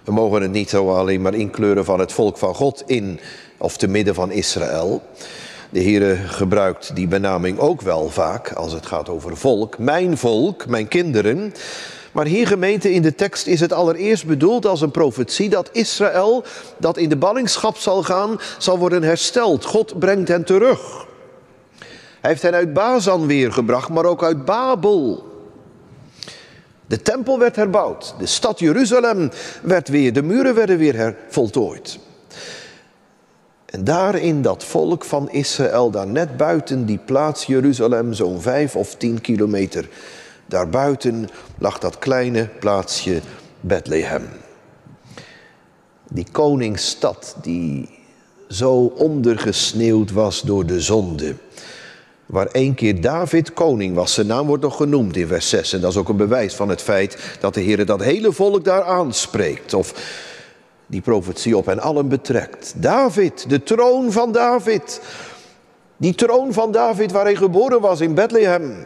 [0.03, 3.19] We mogen het niet zo alleen maar inkleuren van het volk van God in
[3.57, 5.01] of te midden van Israël.
[5.69, 9.77] De Heere gebruikt die benaming ook wel vaak als het gaat over volk.
[9.77, 11.53] Mijn volk, mijn kinderen.
[12.11, 16.43] Maar hier gemeente in de tekst is het allereerst bedoeld als een profetie dat Israël,
[16.77, 19.65] dat in de ballingschap zal gaan, zal worden hersteld.
[19.65, 21.04] God brengt hen terug.
[22.25, 25.23] Heeft hen uit Bazan weergebracht, maar ook uit Babel.
[26.85, 29.29] De tempel werd herbouwd, de stad Jeruzalem
[29.61, 31.99] werd weer, de muren werden weer voltooid.
[33.65, 38.75] En daar in dat volk van Israël, daar net buiten die plaats Jeruzalem, zo'n vijf
[38.75, 39.89] of tien kilometer
[40.45, 43.21] daarbuiten, lag dat kleine plaatsje
[43.59, 44.27] Bethlehem.
[46.09, 47.89] Die koningsstad die
[48.49, 51.35] zo ondergesneeuwd was door de zonde.
[52.25, 54.13] Waar één keer David koning was.
[54.13, 55.73] Zijn naam wordt nog genoemd in vers 6.
[55.73, 58.63] En dat is ook een bewijs van het feit dat de Heer dat hele volk
[58.63, 59.73] daar aanspreekt.
[59.73, 59.93] Of
[60.87, 62.73] die profetie op hen allen betrekt.
[62.77, 65.01] David, de troon van David.
[65.97, 68.85] Die troon van David waar hij geboren was in Bethlehem.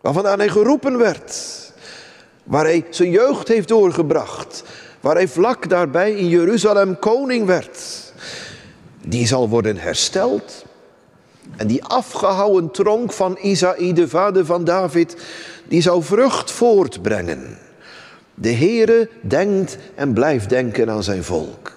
[0.00, 1.62] Waarvandaan hij geroepen werd.
[2.44, 4.64] Waar hij zijn jeugd heeft doorgebracht.
[5.00, 7.78] Waar hij vlak daarbij in Jeruzalem koning werd.
[9.02, 10.63] Die zal worden hersteld.
[11.56, 15.16] En die afgehouwen tronk van Isaïe, de vader van David,
[15.68, 17.58] die zou vrucht voortbrengen.
[18.34, 21.72] De Heere denkt en blijft denken aan zijn volk.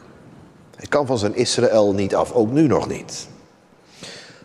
[0.75, 3.27] Hij kan van zijn Israël niet af, ook nu nog niet.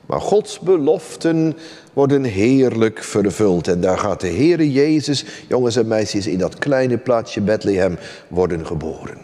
[0.06, 1.56] Maar Gods beloften
[1.92, 3.68] worden heerlijk vervuld.
[3.68, 7.98] En daar gaat de Heere Jezus, jongens en meisjes, in dat kleine plaatsje Bethlehem
[8.28, 9.18] worden geboren.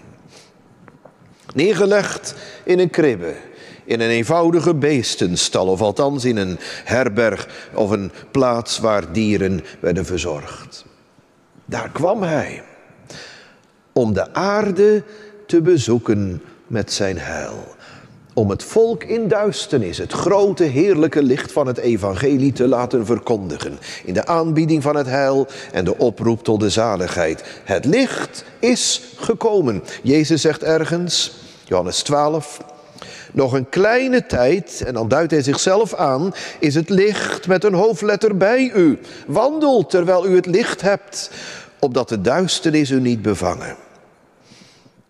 [1.55, 2.35] Neergelegd
[2.65, 3.35] in een kribbe,
[3.89, 10.05] in een eenvoudige beestenstal, of althans in een herberg of een plaats waar dieren werden
[10.05, 10.85] verzorgd.
[11.65, 12.63] Daar kwam hij
[13.93, 15.03] om de aarde
[15.47, 17.77] te bezoeken met zijn heil.
[18.35, 23.79] Om het volk in duisternis het grote heerlijke licht van het evangelie te laten verkondigen.
[24.05, 27.61] In de aanbieding van het heil en de oproep tot de zaligheid.
[27.65, 29.83] Het licht is gekomen.
[30.03, 31.33] Jezus zegt ergens,
[31.65, 32.61] Johannes 12,
[33.33, 37.75] nog een kleine tijd, en dan duidt hij zichzelf aan, is het licht met een
[37.75, 38.99] hoofdletter bij u.
[39.27, 41.31] Wandel terwijl u het licht hebt,
[41.79, 43.77] opdat de duisternis u niet bevangen.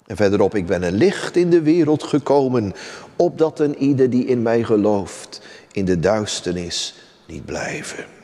[0.06, 2.72] En verderop, ik ben een licht in de wereld gekomen,
[3.16, 5.40] opdat een ieder die in mij gelooft,
[5.72, 6.94] in de duisternis
[7.26, 8.17] niet blijven.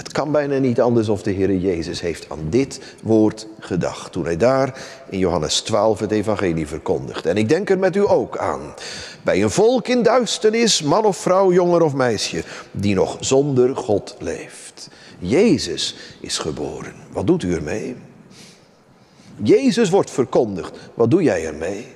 [0.00, 4.12] Het kan bijna niet anders of de Heer Jezus heeft aan dit woord gedacht.
[4.12, 7.26] Toen hij daar in Johannes 12 het evangelie verkondigt.
[7.26, 8.74] En ik denk er met u ook aan.
[9.22, 14.16] Bij een volk in duisternis, man of vrouw, jonger of meisje, die nog zonder God
[14.18, 14.88] leeft.
[15.18, 16.94] Jezus is geboren.
[17.12, 17.96] Wat doet u ermee?
[19.42, 20.76] Jezus wordt verkondigd.
[20.94, 21.86] Wat doe jij ermee?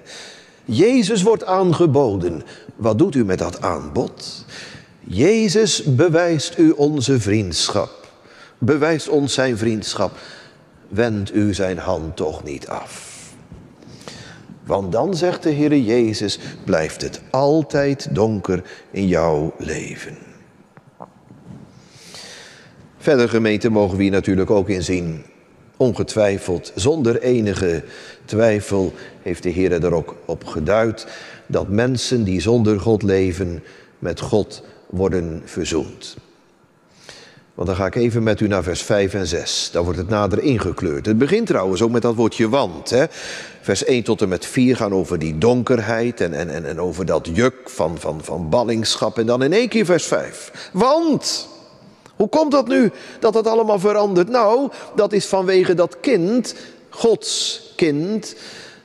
[0.64, 2.42] Jezus wordt aangeboden.
[2.76, 4.44] Wat doet u met dat aanbod?
[5.07, 8.09] Jezus bewijst u onze vriendschap.
[8.59, 10.16] Bewijst ons zijn vriendschap.
[10.88, 13.12] Wend u zijn hand toch niet af.
[14.66, 20.16] Want dan zegt de Heer Jezus, blijft het altijd donker in jouw leven.
[22.98, 25.24] Verder gemeente mogen we hier natuurlijk ook in zien.
[25.76, 27.84] Ongetwijfeld, zonder enige
[28.24, 28.92] twijfel
[29.22, 31.07] heeft de Heer er ook op geduid
[31.46, 33.62] dat mensen die zonder God leven
[33.98, 34.62] met God
[34.95, 36.16] worden verzoend.
[37.55, 39.68] Want dan ga ik even met u naar vers 5 en 6.
[39.72, 41.07] Daar wordt het nader ingekleurd.
[41.07, 42.90] Het begint trouwens ook met dat woordje want.
[42.90, 43.05] Hè?
[43.61, 47.28] Vers 1 tot en met 4 gaan over die donkerheid en, en, en over dat
[47.32, 49.18] juk van, van, van ballingschap.
[49.18, 50.70] En dan in één keer vers 5.
[50.72, 51.49] Want,
[52.16, 52.90] hoe komt dat nu
[53.20, 54.28] dat dat allemaal verandert?
[54.28, 56.55] Nou, dat is vanwege dat kind,
[56.88, 58.34] Gods kind,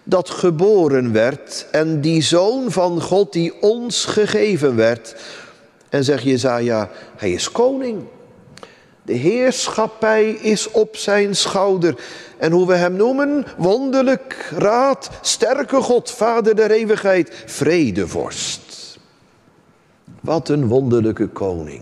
[0.04, 1.68] dat geboren werd.
[1.72, 5.16] En die zoon van God die ons gegeven werd.
[5.90, 8.04] En zeg Jezaja, hij is koning.
[9.02, 11.96] De heerschappij is op zijn schouder.
[12.38, 18.98] En hoe we hem noemen, wonderlijk raad, sterke God, vader der eeuwigheid, vredevorst.
[20.22, 21.82] Wat een wonderlijke koning.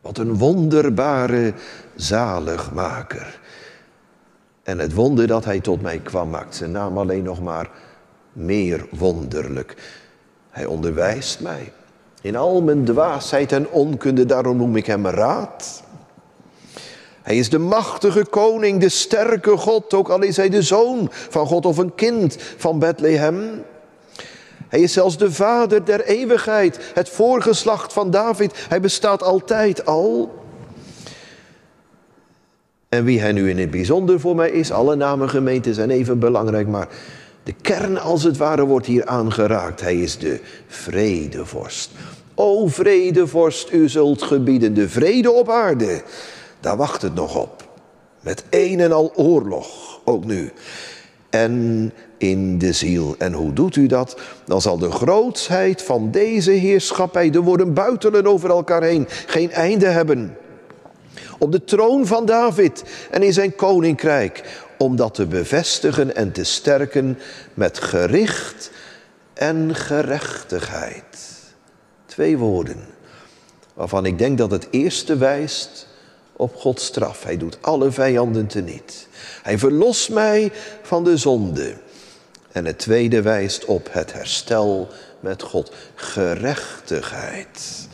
[0.00, 1.54] Wat een wonderbare
[1.94, 3.40] zaligmaker.
[4.62, 7.70] En het wonder dat hij tot mij kwam maakt zijn naam alleen nog maar
[8.32, 9.76] meer wonderlijk.
[10.50, 11.72] Hij onderwijst mij.
[12.20, 15.82] In al mijn dwaasheid en onkunde, daarom noem ik hem raad.
[17.22, 21.46] Hij is de machtige koning, de sterke God, ook al is hij de zoon van
[21.46, 23.62] God of een kind van Bethlehem.
[24.68, 28.52] Hij is zelfs de vader der eeuwigheid, het voorgeslacht van David.
[28.68, 30.34] Hij bestaat altijd al.
[32.88, 36.18] En wie hij nu in het bijzonder voor mij is, alle namen gemeenten zijn even
[36.18, 36.88] belangrijk, maar
[37.42, 39.80] de kern als het ware wordt hier aangeraakt.
[39.80, 41.90] Hij is de vredevorst.
[42.34, 46.02] O vredevorst, u zult gebieden de vrede op aarde.
[46.60, 47.68] Daar wacht het nog op.
[48.20, 50.52] Met een en al oorlog, ook nu.
[51.30, 53.14] En in de ziel.
[53.18, 54.20] En hoe doet u dat?
[54.44, 59.86] Dan zal de grootsheid van deze heerschappij, de woorden buitelen over elkaar heen, geen einde
[59.86, 60.36] hebben.
[61.38, 66.44] Op de troon van David en in zijn koninkrijk, om dat te bevestigen en te
[66.44, 67.18] sterken
[67.54, 68.70] met gericht
[69.34, 71.18] en gerechtigheid.
[72.06, 72.86] Twee woorden
[73.74, 75.86] waarvan ik denk dat het eerste wijst
[76.32, 77.22] op Gods straf.
[77.22, 79.08] Hij doet alle vijanden teniet.
[79.42, 80.52] Hij verlost mij
[80.82, 81.74] van de zonde.
[82.52, 84.88] En het tweede wijst op het herstel
[85.20, 85.72] met God.
[85.94, 87.88] Gerechtigheid.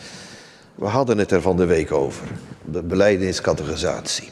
[0.75, 2.27] We hadden het er van de week over.
[2.65, 4.31] De beleidingscategorisatie.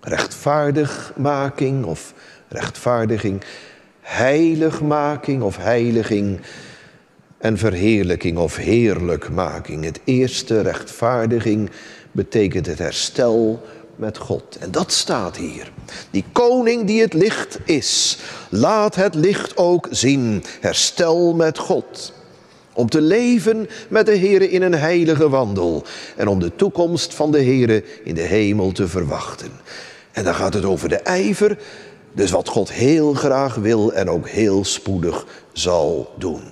[0.00, 2.14] Rechtvaardigmaking of
[2.48, 3.42] rechtvaardiging.
[4.00, 6.40] Heiligmaking of heiliging.
[7.38, 9.84] En verheerlijking of heerlijkmaking.
[9.84, 11.70] Het eerste rechtvaardiging
[12.12, 13.62] betekent het herstel
[13.96, 14.56] met God.
[14.60, 15.72] En dat staat hier.
[16.10, 20.44] Die koning die het licht is, laat het licht ook zien.
[20.60, 22.12] Herstel met God.
[22.72, 25.84] Om te leven met de Heer in een heilige wandel.
[26.16, 29.50] En om de toekomst van de Heer in de hemel te verwachten.
[30.12, 31.58] En dan gaat het over de ijver.
[32.12, 36.42] Dus wat God heel graag wil en ook heel spoedig zal doen.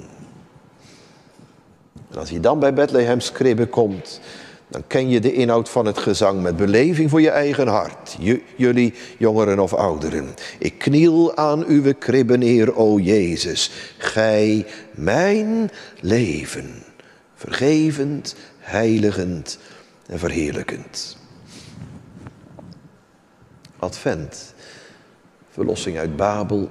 [2.11, 4.21] En als je dan bij Bethlehem's kribbe komt,
[4.69, 8.17] dan ken je de inhoud van het gezang met beleving voor je eigen hart.
[8.57, 10.29] jullie jongeren of ouderen.
[10.59, 13.71] Ik kniel aan uw kribben, Heer, o Jezus.
[13.99, 16.83] Gij mijn leven,
[17.35, 19.59] vergevend, heiligend
[20.07, 21.18] en verheerlijkend.
[23.79, 24.55] Advent,
[25.51, 26.69] verlossing uit Babel,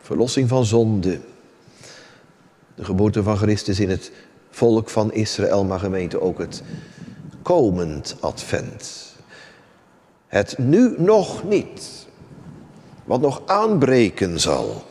[0.00, 1.20] verlossing van zonde,
[2.74, 4.12] de geboorte van Christus in het
[4.50, 6.62] volk van Israël, maar gemeente ook het
[7.42, 9.14] komend advent.
[10.26, 12.06] Het nu nog niet,
[13.04, 14.82] wat nog aanbreken zal.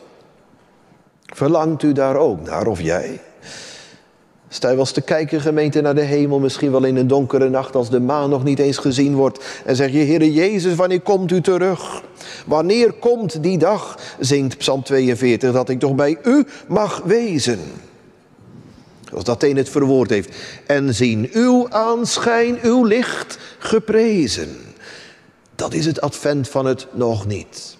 [1.26, 3.20] Verlangt u daar ook naar, of jij?
[4.52, 7.48] Sta je wel eens te kijken, gemeente, naar de hemel, misschien wel in een donkere
[7.48, 9.44] nacht als de maan nog niet eens gezien wordt.
[9.64, 12.02] En zeg je, Heere Jezus, wanneer komt u terug?
[12.46, 17.58] Wanneer komt die dag, zingt Psalm 42, dat ik toch bij u mag wezen?
[19.08, 20.36] Zoals dat een het verwoord heeft.
[20.66, 24.56] En zien uw aanschijn, uw licht geprezen.
[25.54, 27.76] Dat is het advent van het nog niet.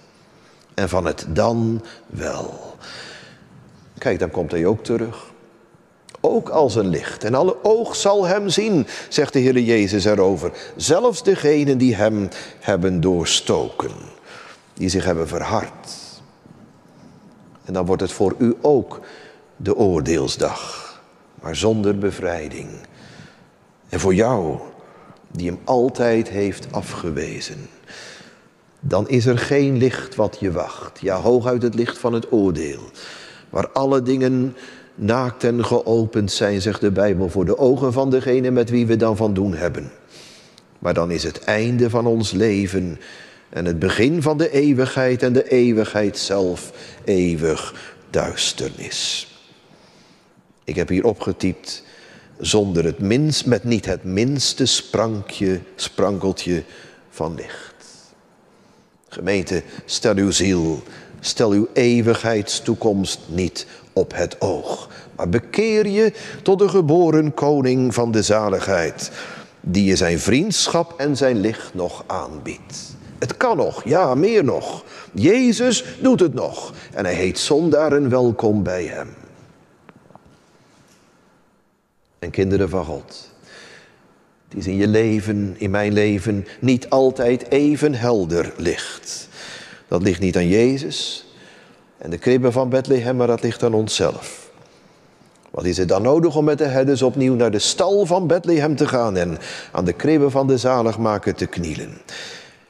[0.74, 2.76] En van het dan wel.
[3.98, 5.29] Kijk, dan komt hij ook terug.
[6.20, 7.24] Ook als een licht.
[7.24, 10.52] En alle oog zal hem zien, zegt de Heer Jezus erover.
[10.76, 12.28] Zelfs degenen die hem
[12.60, 13.90] hebben doorstoken.
[14.74, 15.88] die zich hebben verhard.
[17.64, 19.00] En dan wordt het voor u ook
[19.56, 20.92] de oordeelsdag,
[21.40, 22.68] maar zonder bevrijding.
[23.88, 24.58] En voor jou,
[25.32, 27.68] die hem altijd heeft afgewezen,
[28.80, 31.00] dan is er geen licht wat je wacht.
[31.00, 32.80] Ja, hooguit het licht van het oordeel,
[33.50, 34.56] waar alle dingen
[35.00, 38.96] naakt en geopend zijn, zegt de Bijbel, voor de ogen van degene met wie we
[38.96, 39.90] dan van doen hebben.
[40.78, 42.98] Maar dan is het einde van ons leven
[43.48, 46.72] en het begin van de eeuwigheid en de eeuwigheid zelf
[47.04, 47.74] eeuwig
[48.10, 49.28] duisternis.
[50.64, 51.82] Ik heb hier opgetypt
[52.38, 56.62] zonder het minst, met niet het minste sprankje, sprankeltje
[57.10, 57.74] van licht.
[59.08, 60.82] Gemeente, stel uw ziel,
[61.20, 64.88] stel uw eeuwigheidstoekomst niet op het oog.
[65.16, 66.12] Maar bekeer je
[66.42, 69.10] tot de geboren koning van de zaligheid,
[69.60, 72.96] die je zijn vriendschap en zijn licht nog aanbiedt.
[73.18, 74.84] Het kan nog, ja, meer nog.
[75.12, 79.08] Jezus doet het nog en hij heet zondaren welkom bij hem.
[82.18, 83.30] En kinderen van God,
[84.48, 89.28] het is in je leven, in mijn leven, niet altijd even helder licht.
[89.90, 91.26] Dat ligt niet aan Jezus
[91.98, 94.50] en de kribben van Bethlehem, maar dat ligt aan onszelf.
[95.50, 98.76] Wat is het dan nodig om met de herders opnieuw naar de stal van Bethlehem
[98.76, 99.38] te gaan en
[99.72, 101.98] aan de kribben van de zaligmaker te knielen?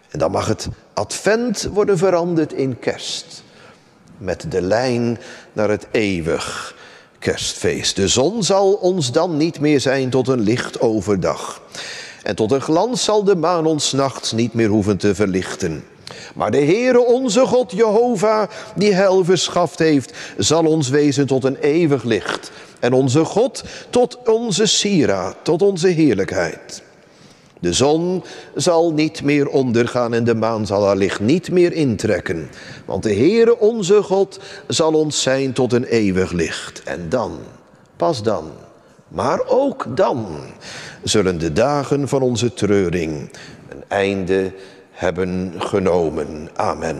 [0.08, 3.42] En dan mag het advent worden veranderd in kerst.
[4.18, 5.18] Met de lijn
[5.52, 6.76] naar het eeuwig
[7.18, 7.96] kerstfeest.
[7.96, 11.62] De zon zal ons dan niet meer zijn tot een licht overdag.
[12.22, 15.84] En tot een glans zal de maan ons nachts niet meer hoeven te verlichten.
[16.34, 21.56] Maar de Heere onze God Jehovah, die hel verschaft heeft, zal ons wezen tot een
[21.56, 22.50] eeuwig licht.
[22.80, 26.82] En onze God tot onze sieraad, tot onze heerlijkheid.
[27.60, 32.50] De zon zal niet meer ondergaan en de maan zal haar licht niet meer intrekken.
[32.84, 36.82] Want de Heere onze God zal ons zijn tot een eeuwig licht.
[36.84, 37.38] En dan,
[37.96, 38.50] pas dan,
[39.08, 40.26] maar ook dan
[41.02, 43.30] zullen de dagen van onze treuring
[43.68, 44.52] een einde
[45.00, 46.48] hebben genomen.
[46.56, 46.98] Amen.